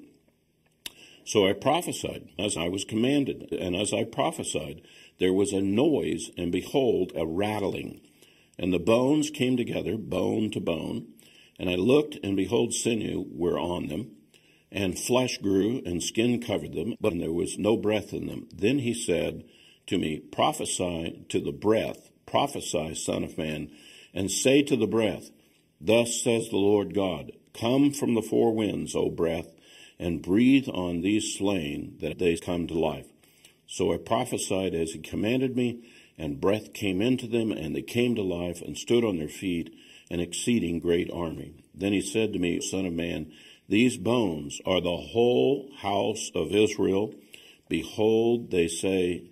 [1.25, 4.83] So I prophesied as I was commanded, and as I prophesied,
[5.19, 8.01] there was a noise, and behold, a rattling.
[8.59, 11.09] And the bones came together, bone to bone.
[11.59, 14.13] And I looked, and behold, sinew were on them,
[14.71, 18.49] and flesh grew, and skin covered them, but there was no breath in them.
[18.55, 19.45] Then he said
[19.87, 23.71] to me, Prophesy to the breath, prophesy, Son of Man,
[24.15, 25.31] and say to the breath,
[25.81, 29.49] Thus says the Lord God, Come from the four winds, O breath
[30.03, 33.07] and breathe on these slain that they come to life.
[33.73, 35.83] So I prophesied as he commanded me,
[36.19, 39.75] and breath came into them, and they came to life and stood on their feet,
[40.11, 41.55] an exceeding great army.
[41.75, 43.33] Then he said to me, Son of man,
[43.71, 47.15] these bones are the whole house of Israel.
[47.71, 49.31] Behold, they say,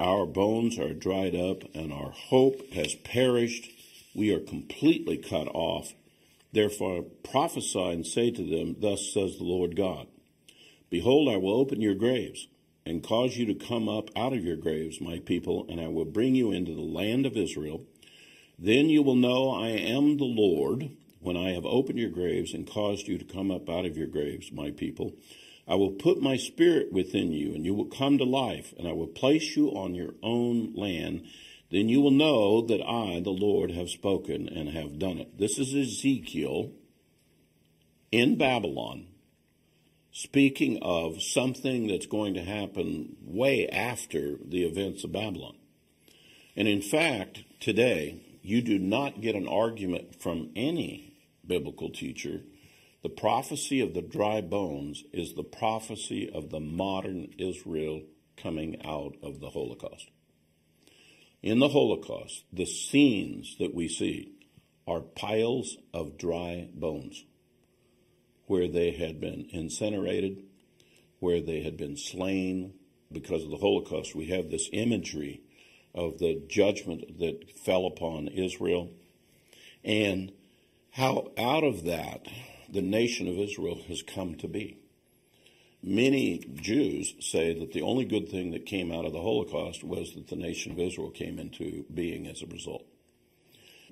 [0.00, 3.68] Our bones are dried up, and our hope has perished.
[4.14, 5.92] We are completely cut off.
[6.50, 10.06] Therefore prophesy and say to them, Thus says the Lord God
[10.88, 12.46] Behold, I will open your graves
[12.84, 16.04] and cause you to come up out of your graves, my people, and I will
[16.04, 17.84] bring you into the land of Israel.
[18.58, 20.90] Then you will know I am the Lord
[21.20, 24.08] when I have opened your graves and caused you to come up out of your
[24.08, 25.12] graves, my people.
[25.66, 28.92] I will put my spirit within you, and you will come to life, and I
[28.92, 31.22] will place you on your own land.
[31.70, 35.38] Then you will know that I, the Lord, have spoken and have done it.
[35.38, 36.72] This is Ezekiel
[38.10, 39.06] in Babylon
[40.12, 45.56] speaking of something that's going to happen way after the events of Babylon.
[46.54, 51.14] And in fact, today, you do not get an argument from any
[51.46, 52.42] biblical teacher.
[53.02, 58.02] The prophecy of the dry bones is the prophecy of the modern Israel
[58.36, 60.10] coming out of the Holocaust.
[61.42, 64.32] In the Holocaust, the scenes that we see
[64.86, 67.24] are piles of dry bones
[68.52, 70.42] where they had been incinerated,
[71.20, 72.74] where they had been slain
[73.10, 74.14] because of the Holocaust.
[74.14, 75.40] We have this imagery
[75.94, 78.90] of the judgment that fell upon Israel
[79.82, 80.32] and
[80.90, 82.26] how out of that
[82.68, 84.76] the nation of Israel has come to be.
[85.82, 90.12] many Jews say that the only good thing that came out of the Holocaust was
[90.12, 92.84] that the nation of Israel came into being as a result.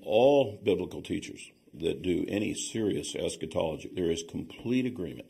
[0.02, 5.28] All biblical teachers that do any serious eschatology, there is complete agreement.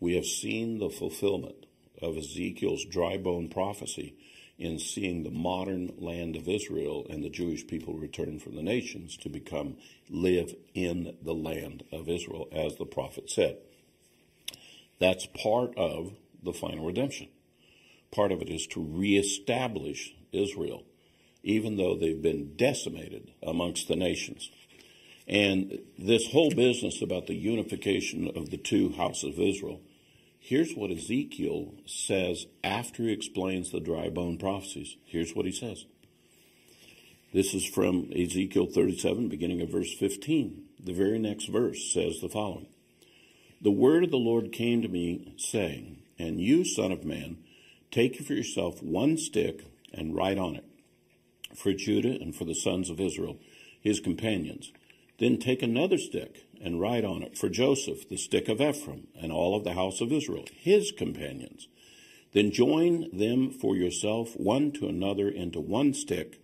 [0.00, 1.66] We have seen the fulfillment
[2.00, 4.14] of Ezekiel's dry bone prophecy
[4.58, 9.16] in seeing the modern land of Israel and the Jewish people return from the nations
[9.18, 9.76] to become
[10.10, 13.58] live in the land of Israel, as the prophet said.
[14.98, 17.28] That's part of the final redemption.
[18.10, 20.84] Part of it is to reestablish Israel,
[21.42, 24.50] even though they've been decimated amongst the nations.
[25.28, 29.80] And this whole business about the unification of the two houses of Israel,
[30.40, 34.96] here's what Ezekiel says after he explains the dry bone prophecies.
[35.04, 35.84] Here's what he says.
[37.34, 40.64] This is from Ezekiel 37, beginning of verse 15.
[40.82, 42.68] The very next verse says the following
[43.60, 47.38] the word of the Lord came to me, saying, And you, son of man,
[47.90, 50.64] take for yourself one stick and write on it,
[51.56, 53.36] for Judah and for the sons of Israel,
[53.80, 54.70] his companions.
[55.18, 59.32] Then take another stick and write on it for Joseph, the stick of Ephraim, and
[59.32, 61.68] all of the house of Israel, his companions.
[62.32, 66.40] Then join them for yourself one to another into one stick,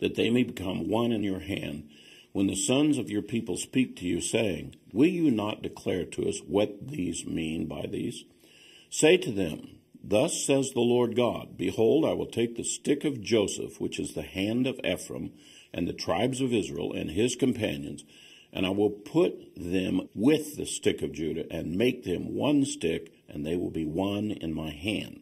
[0.00, 1.88] that they may become one in your hand
[2.34, 6.28] when the sons of your people speak to you, saying, Will you not declare to
[6.28, 8.24] us what these mean by these?
[8.90, 13.22] Say to them, Thus says the Lord God, Behold, I will take the stick of
[13.22, 15.30] Joseph, which is the hand of Ephraim,
[15.74, 18.04] and the tribes of Israel, and his companions,
[18.52, 23.12] and I will put them with the stick of Judah, and make them one stick,
[23.28, 25.20] and they will be one in my hand.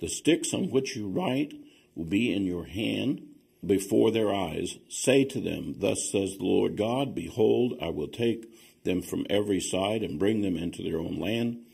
[0.00, 1.54] The sticks on which you write
[1.94, 3.26] will be in your hand,
[3.64, 8.46] before their eyes, say to them, Thus says the Lord God, Behold, I will take
[8.84, 11.64] them from every side and bring them into their own land,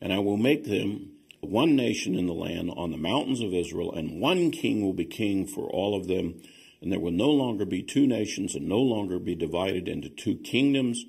[0.00, 3.92] and I will make them one nation in the land on the mountains of Israel,
[3.92, 6.40] and one king will be king for all of them,
[6.80, 10.36] and there will no longer be two nations and no longer be divided into two
[10.36, 11.04] kingdoms.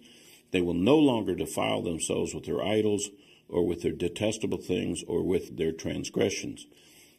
[0.52, 3.10] They will no longer defile themselves with their idols
[3.50, 6.66] or with their detestable things or with their transgressions.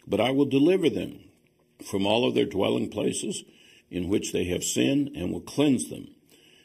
[0.06, 1.20] But I will deliver them
[1.84, 3.44] from all of their dwelling places
[3.90, 6.08] in which they have sinned and will cleanse them.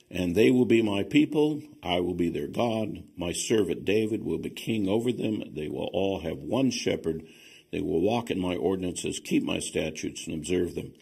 [0.09, 3.03] And they will be my people, I will be their God.
[3.17, 5.43] My servant David will be king over them.
[5.55, 7.25] They will all have one shepherd.
[7.71, 10.93] They will walk in my ordinances, keep my statutes, and observe them.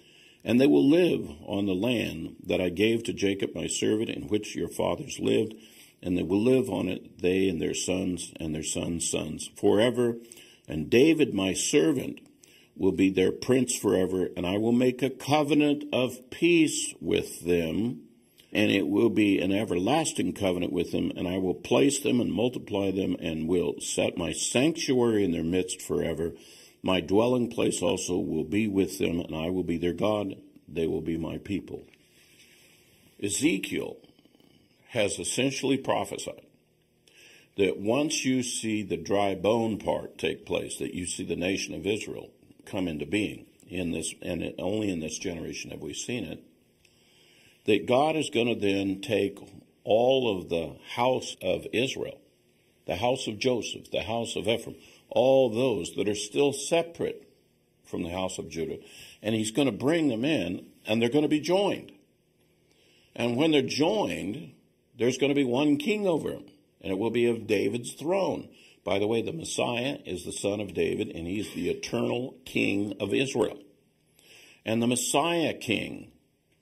[0.43, 4.27] And they will live on the land that I gave to Jacob my servant, in
[4.27, 5.53] which your fathers lived,
[6.01, 10.17] and they will live on it, they and their sons and their sons' sons, forever.
[10.67, 12.21] And David my servant
[12.75, 18.07] will be their prince forever, and I will make a covenant of peace with them,
[18.51, 22.33] and it will be an everlasting covenant with them, and I will place them and
[22.33, 26.33] multiply them, and will set my sanctuary in their midst forever.
[26.84, 30.36] My dwelling place also will be with them, and I will be their God.
[30.67, 31.84] They will be my people.
[33.21, 33.97] Ezekiel
[34.89, 36.41] has essentially prophesied
[37.57, 41.75] that once you see the dry bone part take place, that you see the nation
[41.75, 42.29] of Israel,
[42.65, 46.43] come into being in this, and only in this generation have we seen it,
[47.65, 49.38] that God is going to then take
[49.84, 52.19] all of the house of Israel,
[52.86, 54.75] the house of Joseph, the house of Ephraim,
[55.12, 57.28] all those that are still separate
[57.86, 58.80] from the house of Judah,
[59.22, 61.91] and he's going to bring them in, and they're going to be joined.
[63.16, 64.53] And when they're joined,
[64.97, 66.45] there's going to be one king over them,
[66.82, 68.49] and it will be of David's throne.
[68.84, 72.95] By the way, the Messiah is the son of David, and he's the eternal king
[72.99, 73.59] of Israel.
[74.66, 76.12] And the Messiah king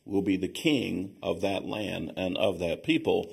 [0.05, 3.31] will be the king of that land and of that people.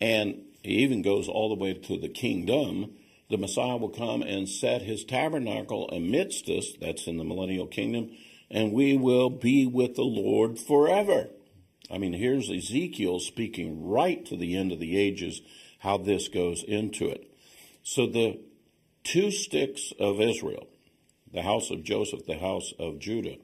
[0.00, 2.92] And he even goes all the way to the kingdom.
[3.34, 8.12] The Messiah will come and set his tabernacle amidst us, that's in the millennial kingdom,
[8.48, 11.30] and we will be with the Lord forever.
[11.90, 15.40] I mean, here's Ezekiel speaking right to the end of the ages,
[15.80, 17.28] how this goes into it.
[17.82, 18.38] So the
[19.02, 20.68] two sticks of Israel,
[21.32, 23.38] the house of Joseph, the house of Judah,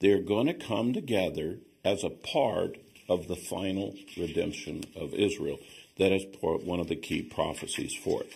[0.00, 2.76] they're going to come together as a part
[3.08, 5.60] of the final redemption of Israel.
[5.96, 8.34] That is one of the key prophecies for it.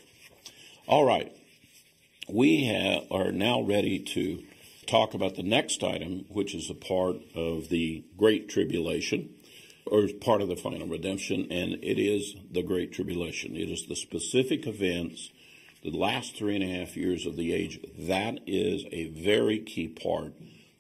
[0.87, 1.33] All right.
[2.29, 4.43] We have, are now ready to
[4.87, 9.31] talk about the next item, which is a part of the Great Tribulation,
[9.87, 13.57] or part of the final redemption, and it is the Great Tribulation.
[13.57, 15.31] It is the specific events
[15.83, 19.89] the last three and a half years of the age, that is a very key
[19.89, 20.33] part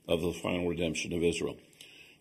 [0.06, 1.56] of the final redemption of Israel.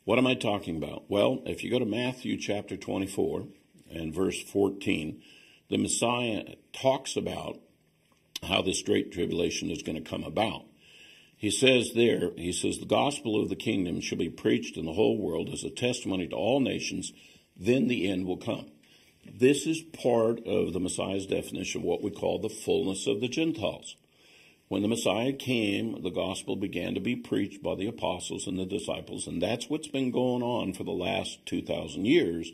[0.03, 1.03] What am I talking about?
[1.07, 3.45] Well, if you go to Matthew chapter 24
[3.91, 5.21] and verse 14,
[5.69, 7.59] the Messiah talks about
[8.43, 10.63] how this great tribulation is going to come about.
[11.37, 14.93] He says there, he says, the gospel of the kingdom shall be preached in the
[14.93, 17.11] whole world as a testimony to all nations,
[17.57, 18.69] then the end will come.
[19.25, 23.27] This is part of the Messiah's definition of what we call the fullness of the
[23.27, 23.95] Gentiles.
[24.67, 28.65] When the Messiah came, the gospel began to be preached by the apostles and the
[28.65, 32.51] disciples, and that's what's been going on for the last 2,000 years,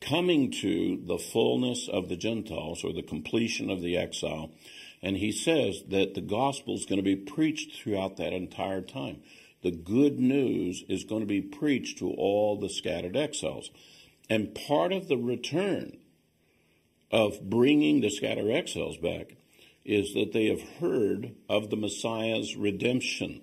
[0.00, 4.50] coming to the fullness of the Gentiles or the completion of the exile.
[5.02, 9.22] And he says that the gospel is going to be preached throughout that entire time.
[9.62, 13.70] The good news is going to be preached to all the scattered exiles.
[14.30, 15.98] And part of the return
[17.10, 19.36] of bringing the scattered exiles back
[19.84, 23.42] is that they have heard of the Messiah's redemption.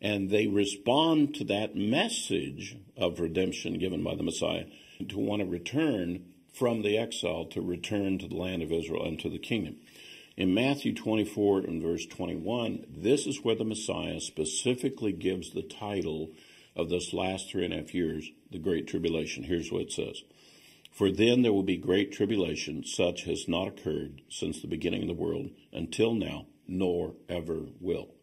[0.00, 4.66] And they respond to that message of redemption given by the Messiah
[5.08, 9.18] to want to return from the exile to return to the land of Israel and
[9.20, 9.76] to the kingdom.
[10.38, 16.30] In Matthew 24 and verse 21, this is where the Messiah specifically gives the title
[16.76, 19.42] of this last three and a half years, the Great Tribulation.
[19.42, 20.22] Here's what it says.
[20.92, 25.08] For then there will be great tribulation, such has not occurred since the beginning of
[25.08, 28.14] the world until now, nor ever will.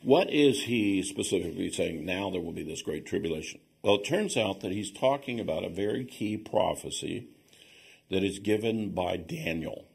[0.00, 2.04] What is he specifically saying?
[2.06, 3.58] Now there will be this great tribulation.
[3.82, 7.26] Well, it turns out that he's talking about a very key prophecy
[8.08, 9.87] that is given by Daniel.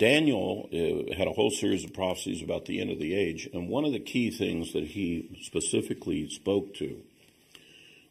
[0.00, 3.68] Daniel uh, had a whole series of prophecies about the end of the age, and
[3.68, 7.02] one of the key things that he specifically spoke to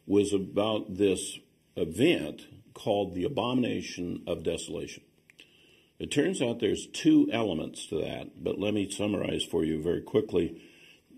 [0.06, 1.40] was about this
[1.74, 5.02] event called the abomination of desolation.
[5.98, 10.00] It turns out there's two elements to that, but let me summarize for you very
[10.00, 10.62] quickly.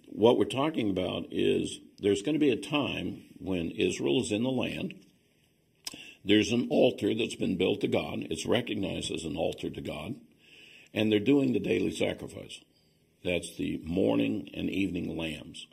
[0.07, 4.43] What we're talking about is there's going to be a time when Israel is in
[4.43, 4.95] the land.
[6.25, 8.27] There's an altar that's been built to God.
[8.31, 10.15] It's recognized as an altar to God.
[10.95, 12.61] And they're doing the daily sacrifice.
[13.25, 15.67] That's the morning and evening lambs.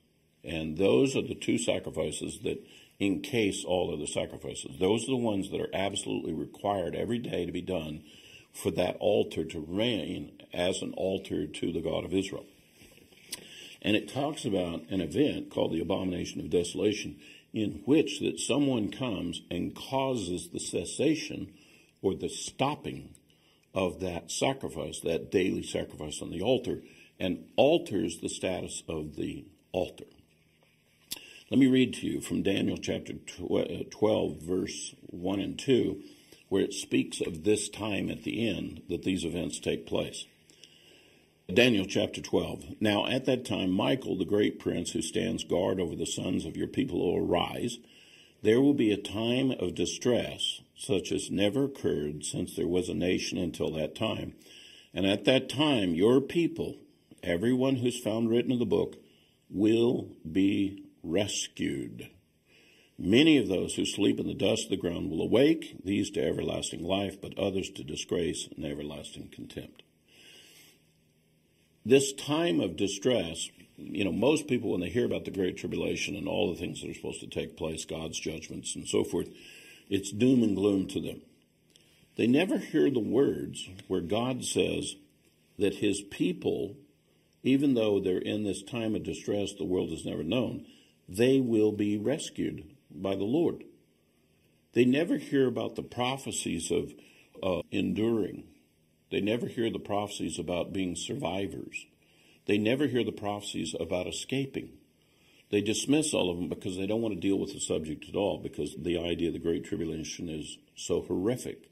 [0.44, 2.66] And those are the two sacrifices that
[3.00, 4.78] encase all of the sacrifices.
[4.80, 8.04] Those are the ones that are absolutely required every day to be done
[8.54, 12.46] for that altar to reign as an altar to the God of Israel.
[13.82, 17.20] And it talks about an event called the abomination of desolation
[17.54, 21.54] in which that someone comes and causes the cessation
[22.02, 23.16] or the stopping
[23.74, 26.82] of that sacrifice, that daily sacrifice on the altar,
[27.20, 30.06] and alters the status of the altar.
[31.50, 36.00] Let me read to you from Daniel chapter uh, 12, verse 1 and 2,
[36.48, 40.26] where it speaks of this time at the end that these events take place.
[41.52, 42.76] Daniel chapter 12.
[42.80, 46.56] Now at that time, Michael, the great prince who stands guard over the sons of
[46.56, 47.80] your people, will arise.
[48.44, 52.94] There will be a time of distress, such as never occurred since there was a
[52.94, 54.34] nation until that time.
[54.94, 56.78] And at that time, your people,
[57.22, 58.96] everyone who's found written in the book,
[59.50, 62.10] will be rescued.
[62.98, 66.26] Many of those who sleep in the dust of the ground will awake, these to
[66.26, 69.84] everlasting life, but others to disgrace and everlasting contempt.
[71.86, 76.16] This time of distress, you know, most people, when they hear about the Great Tribulation
[76.16, 79.28] and all the things that are supposed to take place, God's judgments and so forth,
[79.90, 81.22] it's doom and gloom to them.
[82.16, 84.96] They never hear the words where God says
[85.58, 86.76] that his people,
[87.44, 90.66] even though they're in this time of distress the world has never known,
[91.08, 93.64] they will be rescued by the Lord.
[94.74, 96.94] They never hear about the prophecies of
[97.42, 98.44] uh, enduring.
[99.12, 101.88] They never hear the prophecies about being survivors.
[102.46, 104.72] They never hear the prophecies about escaping.
[105.52, 108.16] They dismiss all of them because they don't want to deal with the subject at
[108.16, 111.70] all because the idea of the Great Tribulation is so horrific.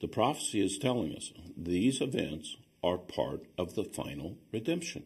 [0.00, 5.04] The prophecy is telling us these events are part of the final redemption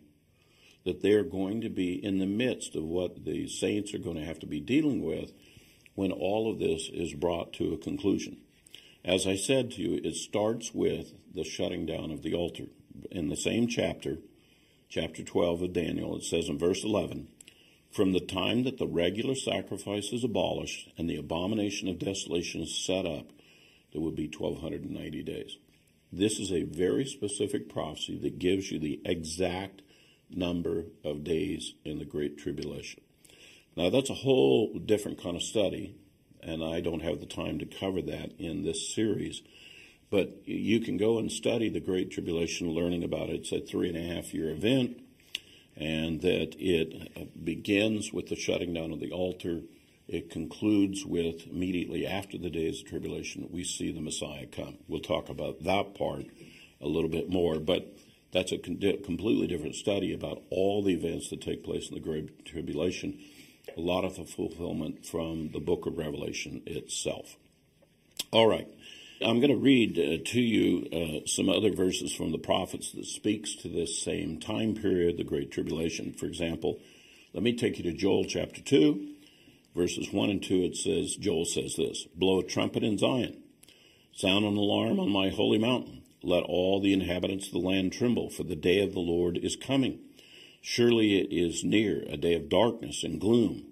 [0.85, 4.25] that they're going to be in the midst of what the saints are going to
[4.25, 5.33] have to be dealing with
[5.95, 8.37] when all of this is brought to a conclusion.
[9.05, 12.67] As I said to you, it starts with the shutting down of the altar.
[13.11, 14.19] In the same chapter,
[14.89, 17.29] chapter 12 of Daniel, it says in verse 11,
[17.95, 22.77] From the time that the regular sacrifice is abolished and the abomination of desolation is
[22.85, 23.31] set up,
[23.93, 25.59] there would be 1290 days.
[26.13, 29.83] This is a very specific prophecy that gives you the exact
[30.29, 33.01] number of days in the Great Tribulation.
[33.77, 35.95] Now, that's a whole different kind of study,
[36.43, 39.41] and I don't have the time to cover that in this series.
[40.11, 43.37] But you can go and study the Great Tribulation, learning about it.
[43.43, 45.01] It's a three and a half year event,
[45.77, 49.63] and that it begins with the shutting down of the altar.
[50.07, 54.79] It concludes with immediately after the days of tribulation, we see the Messiah come.
[54.87, 56.27] We'll talk about that part
[56.81, 57.59] a little bit more.
[57.59, 57.97] But
[58.31, 62.45] that's a completely different study about all the events that take place in the Great
[62.45, 63.19] Tribulation.
[63.77, 67.37] A lot of the fulfillment from the book of Revelation itself.
[68.31, 68.69] All right.
[69.23, 73.07] I'm going to read uh, to you uh, some other verses from the prophets that
[73.07, 76.13] speaks to this same time period, the Great Tribulation.
[76.13, 76.81] For example,
[77.33, 79.09] let me take you to Joel chapter 2,
[79.75, 80.65] verses 1 and 2.
[80.65, 83.41] It says, Joel says this, Blow a trumpet in Zion,
[84.13, 86.03] sound an alarm on my holy mountain.
[86.25, 89.55] Let all the inhabitants of the land tremble, for the day of the Lord is
[89.55, 90.01] coming.
[90.61, 93.67] Surely it is near, a day of darkness and gloom,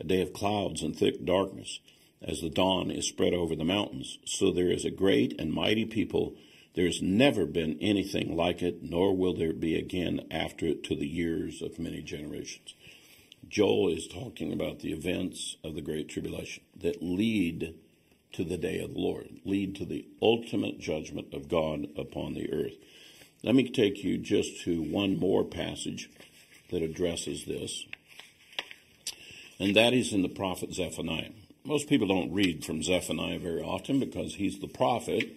[0.00, 1.80] a day of clouds and thick darkness
[2.22, 4.18] as the dawn is spread over the mountains.
[4.24, 6.34] So there is a great and mighty people.
[6.74, 11.06] There's never been anything like it, nor will there be again after it to the
[11.06, 12.74] years of many generations.
[13.48, 17.74] Joel is talking about the events of the Great Tribulation that lead
[18.32, 22.52] to the day of the Lord, lead to the ultimate judgment of God upon the
[22.52, 22.74] earth.
[23.42, 26.10] Let me take you just to one more passage
[26.70, 27.86] that addresses this,
[29.58, 31.30] and that is in the prophet Zephaniah.
[31.66, 35.32] Most people don't read from Zephaniah very often because he's the prophet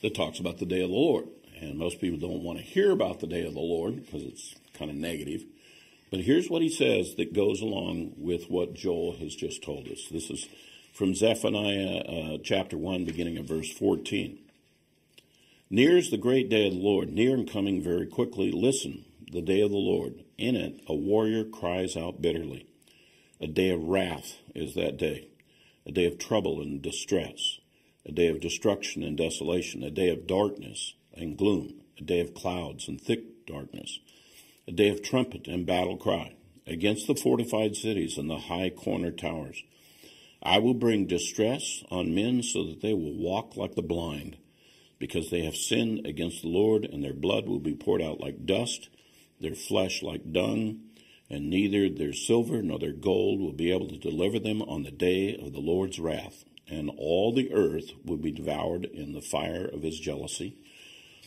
[0.00, 1.26] that talks about the day of the Lord.
[1.60, 4.54] And most people don't want to hear about the day of the Lord because it's
[4.72, 5.44] kind of negative.
[6.10, 10.08] But here's what he says that goes along with what Joel has just told us.
[10.10, 10.48] This is
[10.94, 14.38] from Zephaniah uh, chapter 1, beginning of verse 14.
[15.68, 18.50] Near is the great day of the Lord, near and coming very quickly.
[18.50, 20.24] Listen, the day of the Lord.
[20.38, 22.66] In it, a warrior cries out bitterly.
[23.42, 25.28] A day of wrath is that day
[25.86, 27.58] a day of trouble and distress,
[28.04, 32.34] a day of destruction and desolation, a day of darkness and gloom, a day of
[32.34, 34.00] clouds and thick darkness,
[34.66, 36.34] a day of trumpet and battle cry
[36.66, 39.62] against the fortified cities and the high corner towers.
[40.42, 44.36] I will bring distress on men so that they will walk like the blind,
[44.98, 48.46] because they have sinned against the Lord, and their blood will be poured out like
[48.46, 48.88] dust,
[49.40, 50.80] their flesh like dung,
[51.28, 54.90] and neither their silver nor their gold will be able to deliver them on the
[54.90, 59.66] day of the Lord's wrath, and all the earth will be devoured in the fire
[59.66, 60.56] of his jealousy.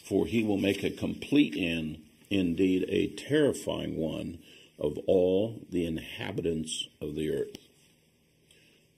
[0.03, 4.39] For he will make a complete end, indeed a terrifying one,
[4.79, 7.57] of all the inhabitants of the earth.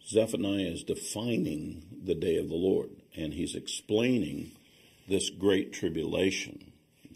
[0.07, 4.51] Zephaniah is defining the day of the Lord, and he's explaining
[5.07, 6.71] this great tribulation,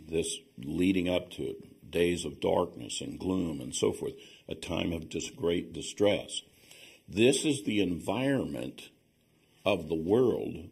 [0.09, 4.13] this leading up to it, days of darkness and gloom and so forth,
[4.49, 6.41] a time of great distress.
[7.07, 8.89] This is the environment
[9.65, 10.69] of the world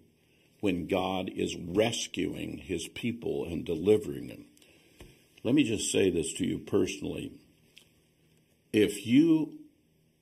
[0.60, 4.46] when God is rescuing his people and delivering them.
[5.44, 7.32] Let me just say this to you personally.
[8.74, 9.60] If you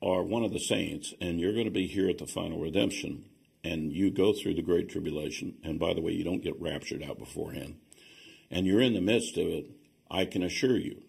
[0.04, 3.26] are one of the saints and you're going to be here at the final redemption
[3.64, 7.02] and you go through the great tribulation, and by the way, you don't get raptured
[7.02, 7.78] out beforehand,
[8.52, 9.66] and you're in the midst of it,
[10.12, 11.02] I can assure you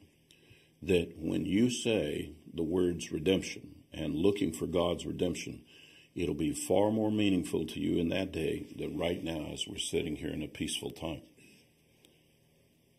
[0.80, 5.62] that when you say the words redemption and looking for God's redemption,
[6.14, 9.78] it'll be far more meaningful to you in that day than right now as we're
[9.78, 11.22] sitting here in a peaceful time.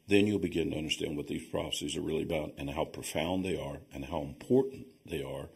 [0.07, 3.57] Then you'll begin to understand what these prophecies are really about and how profound they
[3.57, 5.47] are and how important they are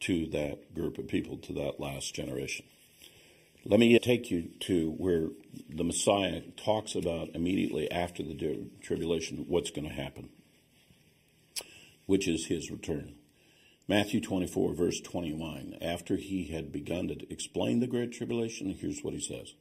[0.00, 2.64] to that group of people, to that last generation.
[3.64, 5.28] Let me take you to where
[5.68, 10.30] the Messiah talks about immediately after the tribulation what's going to happen,
[12.06, 13.16] which is his return.
[13.86, 15.76] Matthew 24, verse 21.
[15.82, 19.52] After he had begun to explain the great tribulation, here's what he says.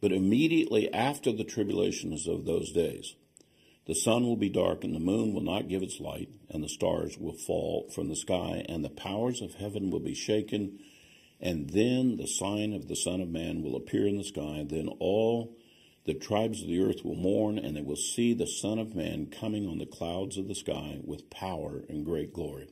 [0.00, 3.14] But immediately after the tribulation is of those days,
[3.86, 6.68] the sun will be dark, and the moon will not give its light, and the
[6.68, 10.80] stars will fall from the sky, and the powers of heaven will be shaken
[11.40, 14.64] and then the sign of the Son of Man will appear in the sky.
[14.68, 15.56] Then all
[16.04, 19.26] the tribes of the earth will mourn, and they will see the Son of Man
[19.26, 22.68] coming on the clouds of the sky with power and great glory.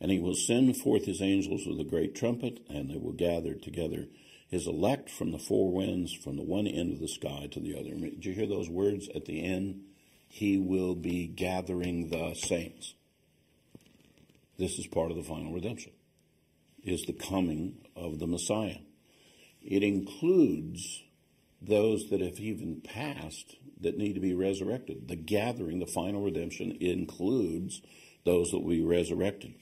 [0.00, 3.54] And he will send forth his angels with a great trumpet, and they will gather
[3.54, 4.06] together
[4.48, 7.78] his elect from the four winds, from the one end of the sky to the
[7.78, 7.94] other.
[7.94, 9.82] Did you hear those words at the end?
[10.26, 12.94] He will be gathering the saints.
[14.58, 15.92] This is part of the final redemption
[16.84, 18.78] is the coming of the Messiah.
[19.62, 21.02] It includes
[21.60, 25.08] those that have even passed that need to be resurrected.
[25.08, 27.82] The gathering, the final redemption, includes
[28.24, 29.54] those that will be resurrected.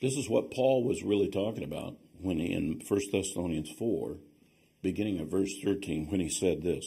[0.00, 4.16] This is what Paul was really talking about when he, in 1 Thessalonians 4,
[4.82, 6.84] beginning at verse 13, when he said this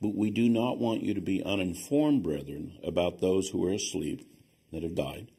[0.00, 4.28] But we do not want you to be uninformed, brethren, about those who are asleep
[4.72, 5.30] that have died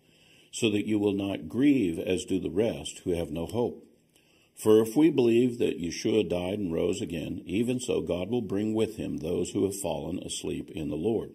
[0.52, 3.86] so that you will not grieve as do the rest who have no hope.
[4.56, 8.74] For if we believe that Yeshua died and rose again, even so God will bring
[8.74, 11.32] with him those who have fallen asleep in the Lord.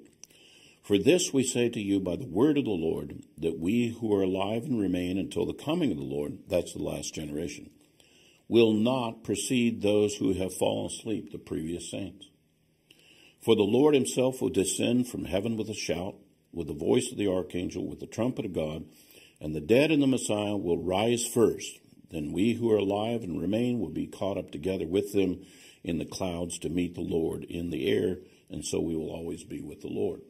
[0.82, 4.14] For this we say to you by the word of the Lord, that we who
[4.14, 7.70] are alive and remain until the coming of the Lord, that's the last generation,
[8.48, 12.28] will not precede those who have fallen asleep, the previous saints.
[13.40, 16.16] For the Lord himself will descend from heaven with a shout,
[16.54, 18.84] with the voice of the archangel, with the trumpet of God,
[19.40, 21.78] and the dead in the Messiah will rise first.
[22.10, 25.44] Then we who are alive and remain will be caught up together with them
[25.82, 29.44] in the clouds to meet the Lord in the air, and so we will always
[29.44, 30.22] be with the Lord.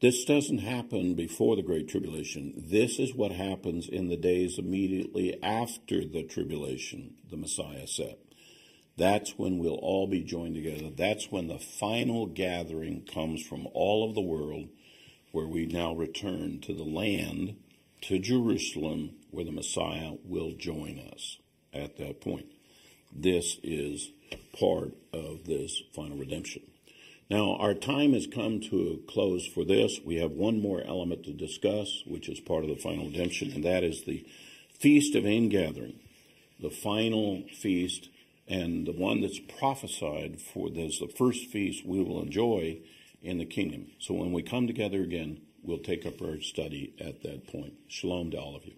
[0.00, 2.54] This doesn't happen before the Great Tribulation.
[2.56, 8.16] This is what happens in the days immediately after the tribulation, the Messiah said.
[8.98, 10.90] That's when we'll all be joined together.
[10.90, 14.68] That's when the final gathering comes from all of the world,
[15.30, 17.56] where we now return to the land,
[18.02, 21.38] to Jerusalem, where the Messiah will join us
[21.72, 22.46] at that point.
[23.14, 24.10] This is
[24.58, 26.62] part of this final redemption.
[27.30, 30.00] Now, our time has come to a close for this.
[30.04, 33.64] We have one more element to discuss, which is part of the final redemption, and
[33.64, 34.26] that is the
[34.80, 36.00] Feast of Ingathering,
[36.58, 38.08] the final feast,
[38.48, 42.80] and the one that's prophesied for this, the first feast we will enjoy
[43.22, 43.88] in the kingdom.
[43.98, 47.74] So when we come together again, we'll take up our study at that point.
[47.88, 48.74] Shalom to all of you.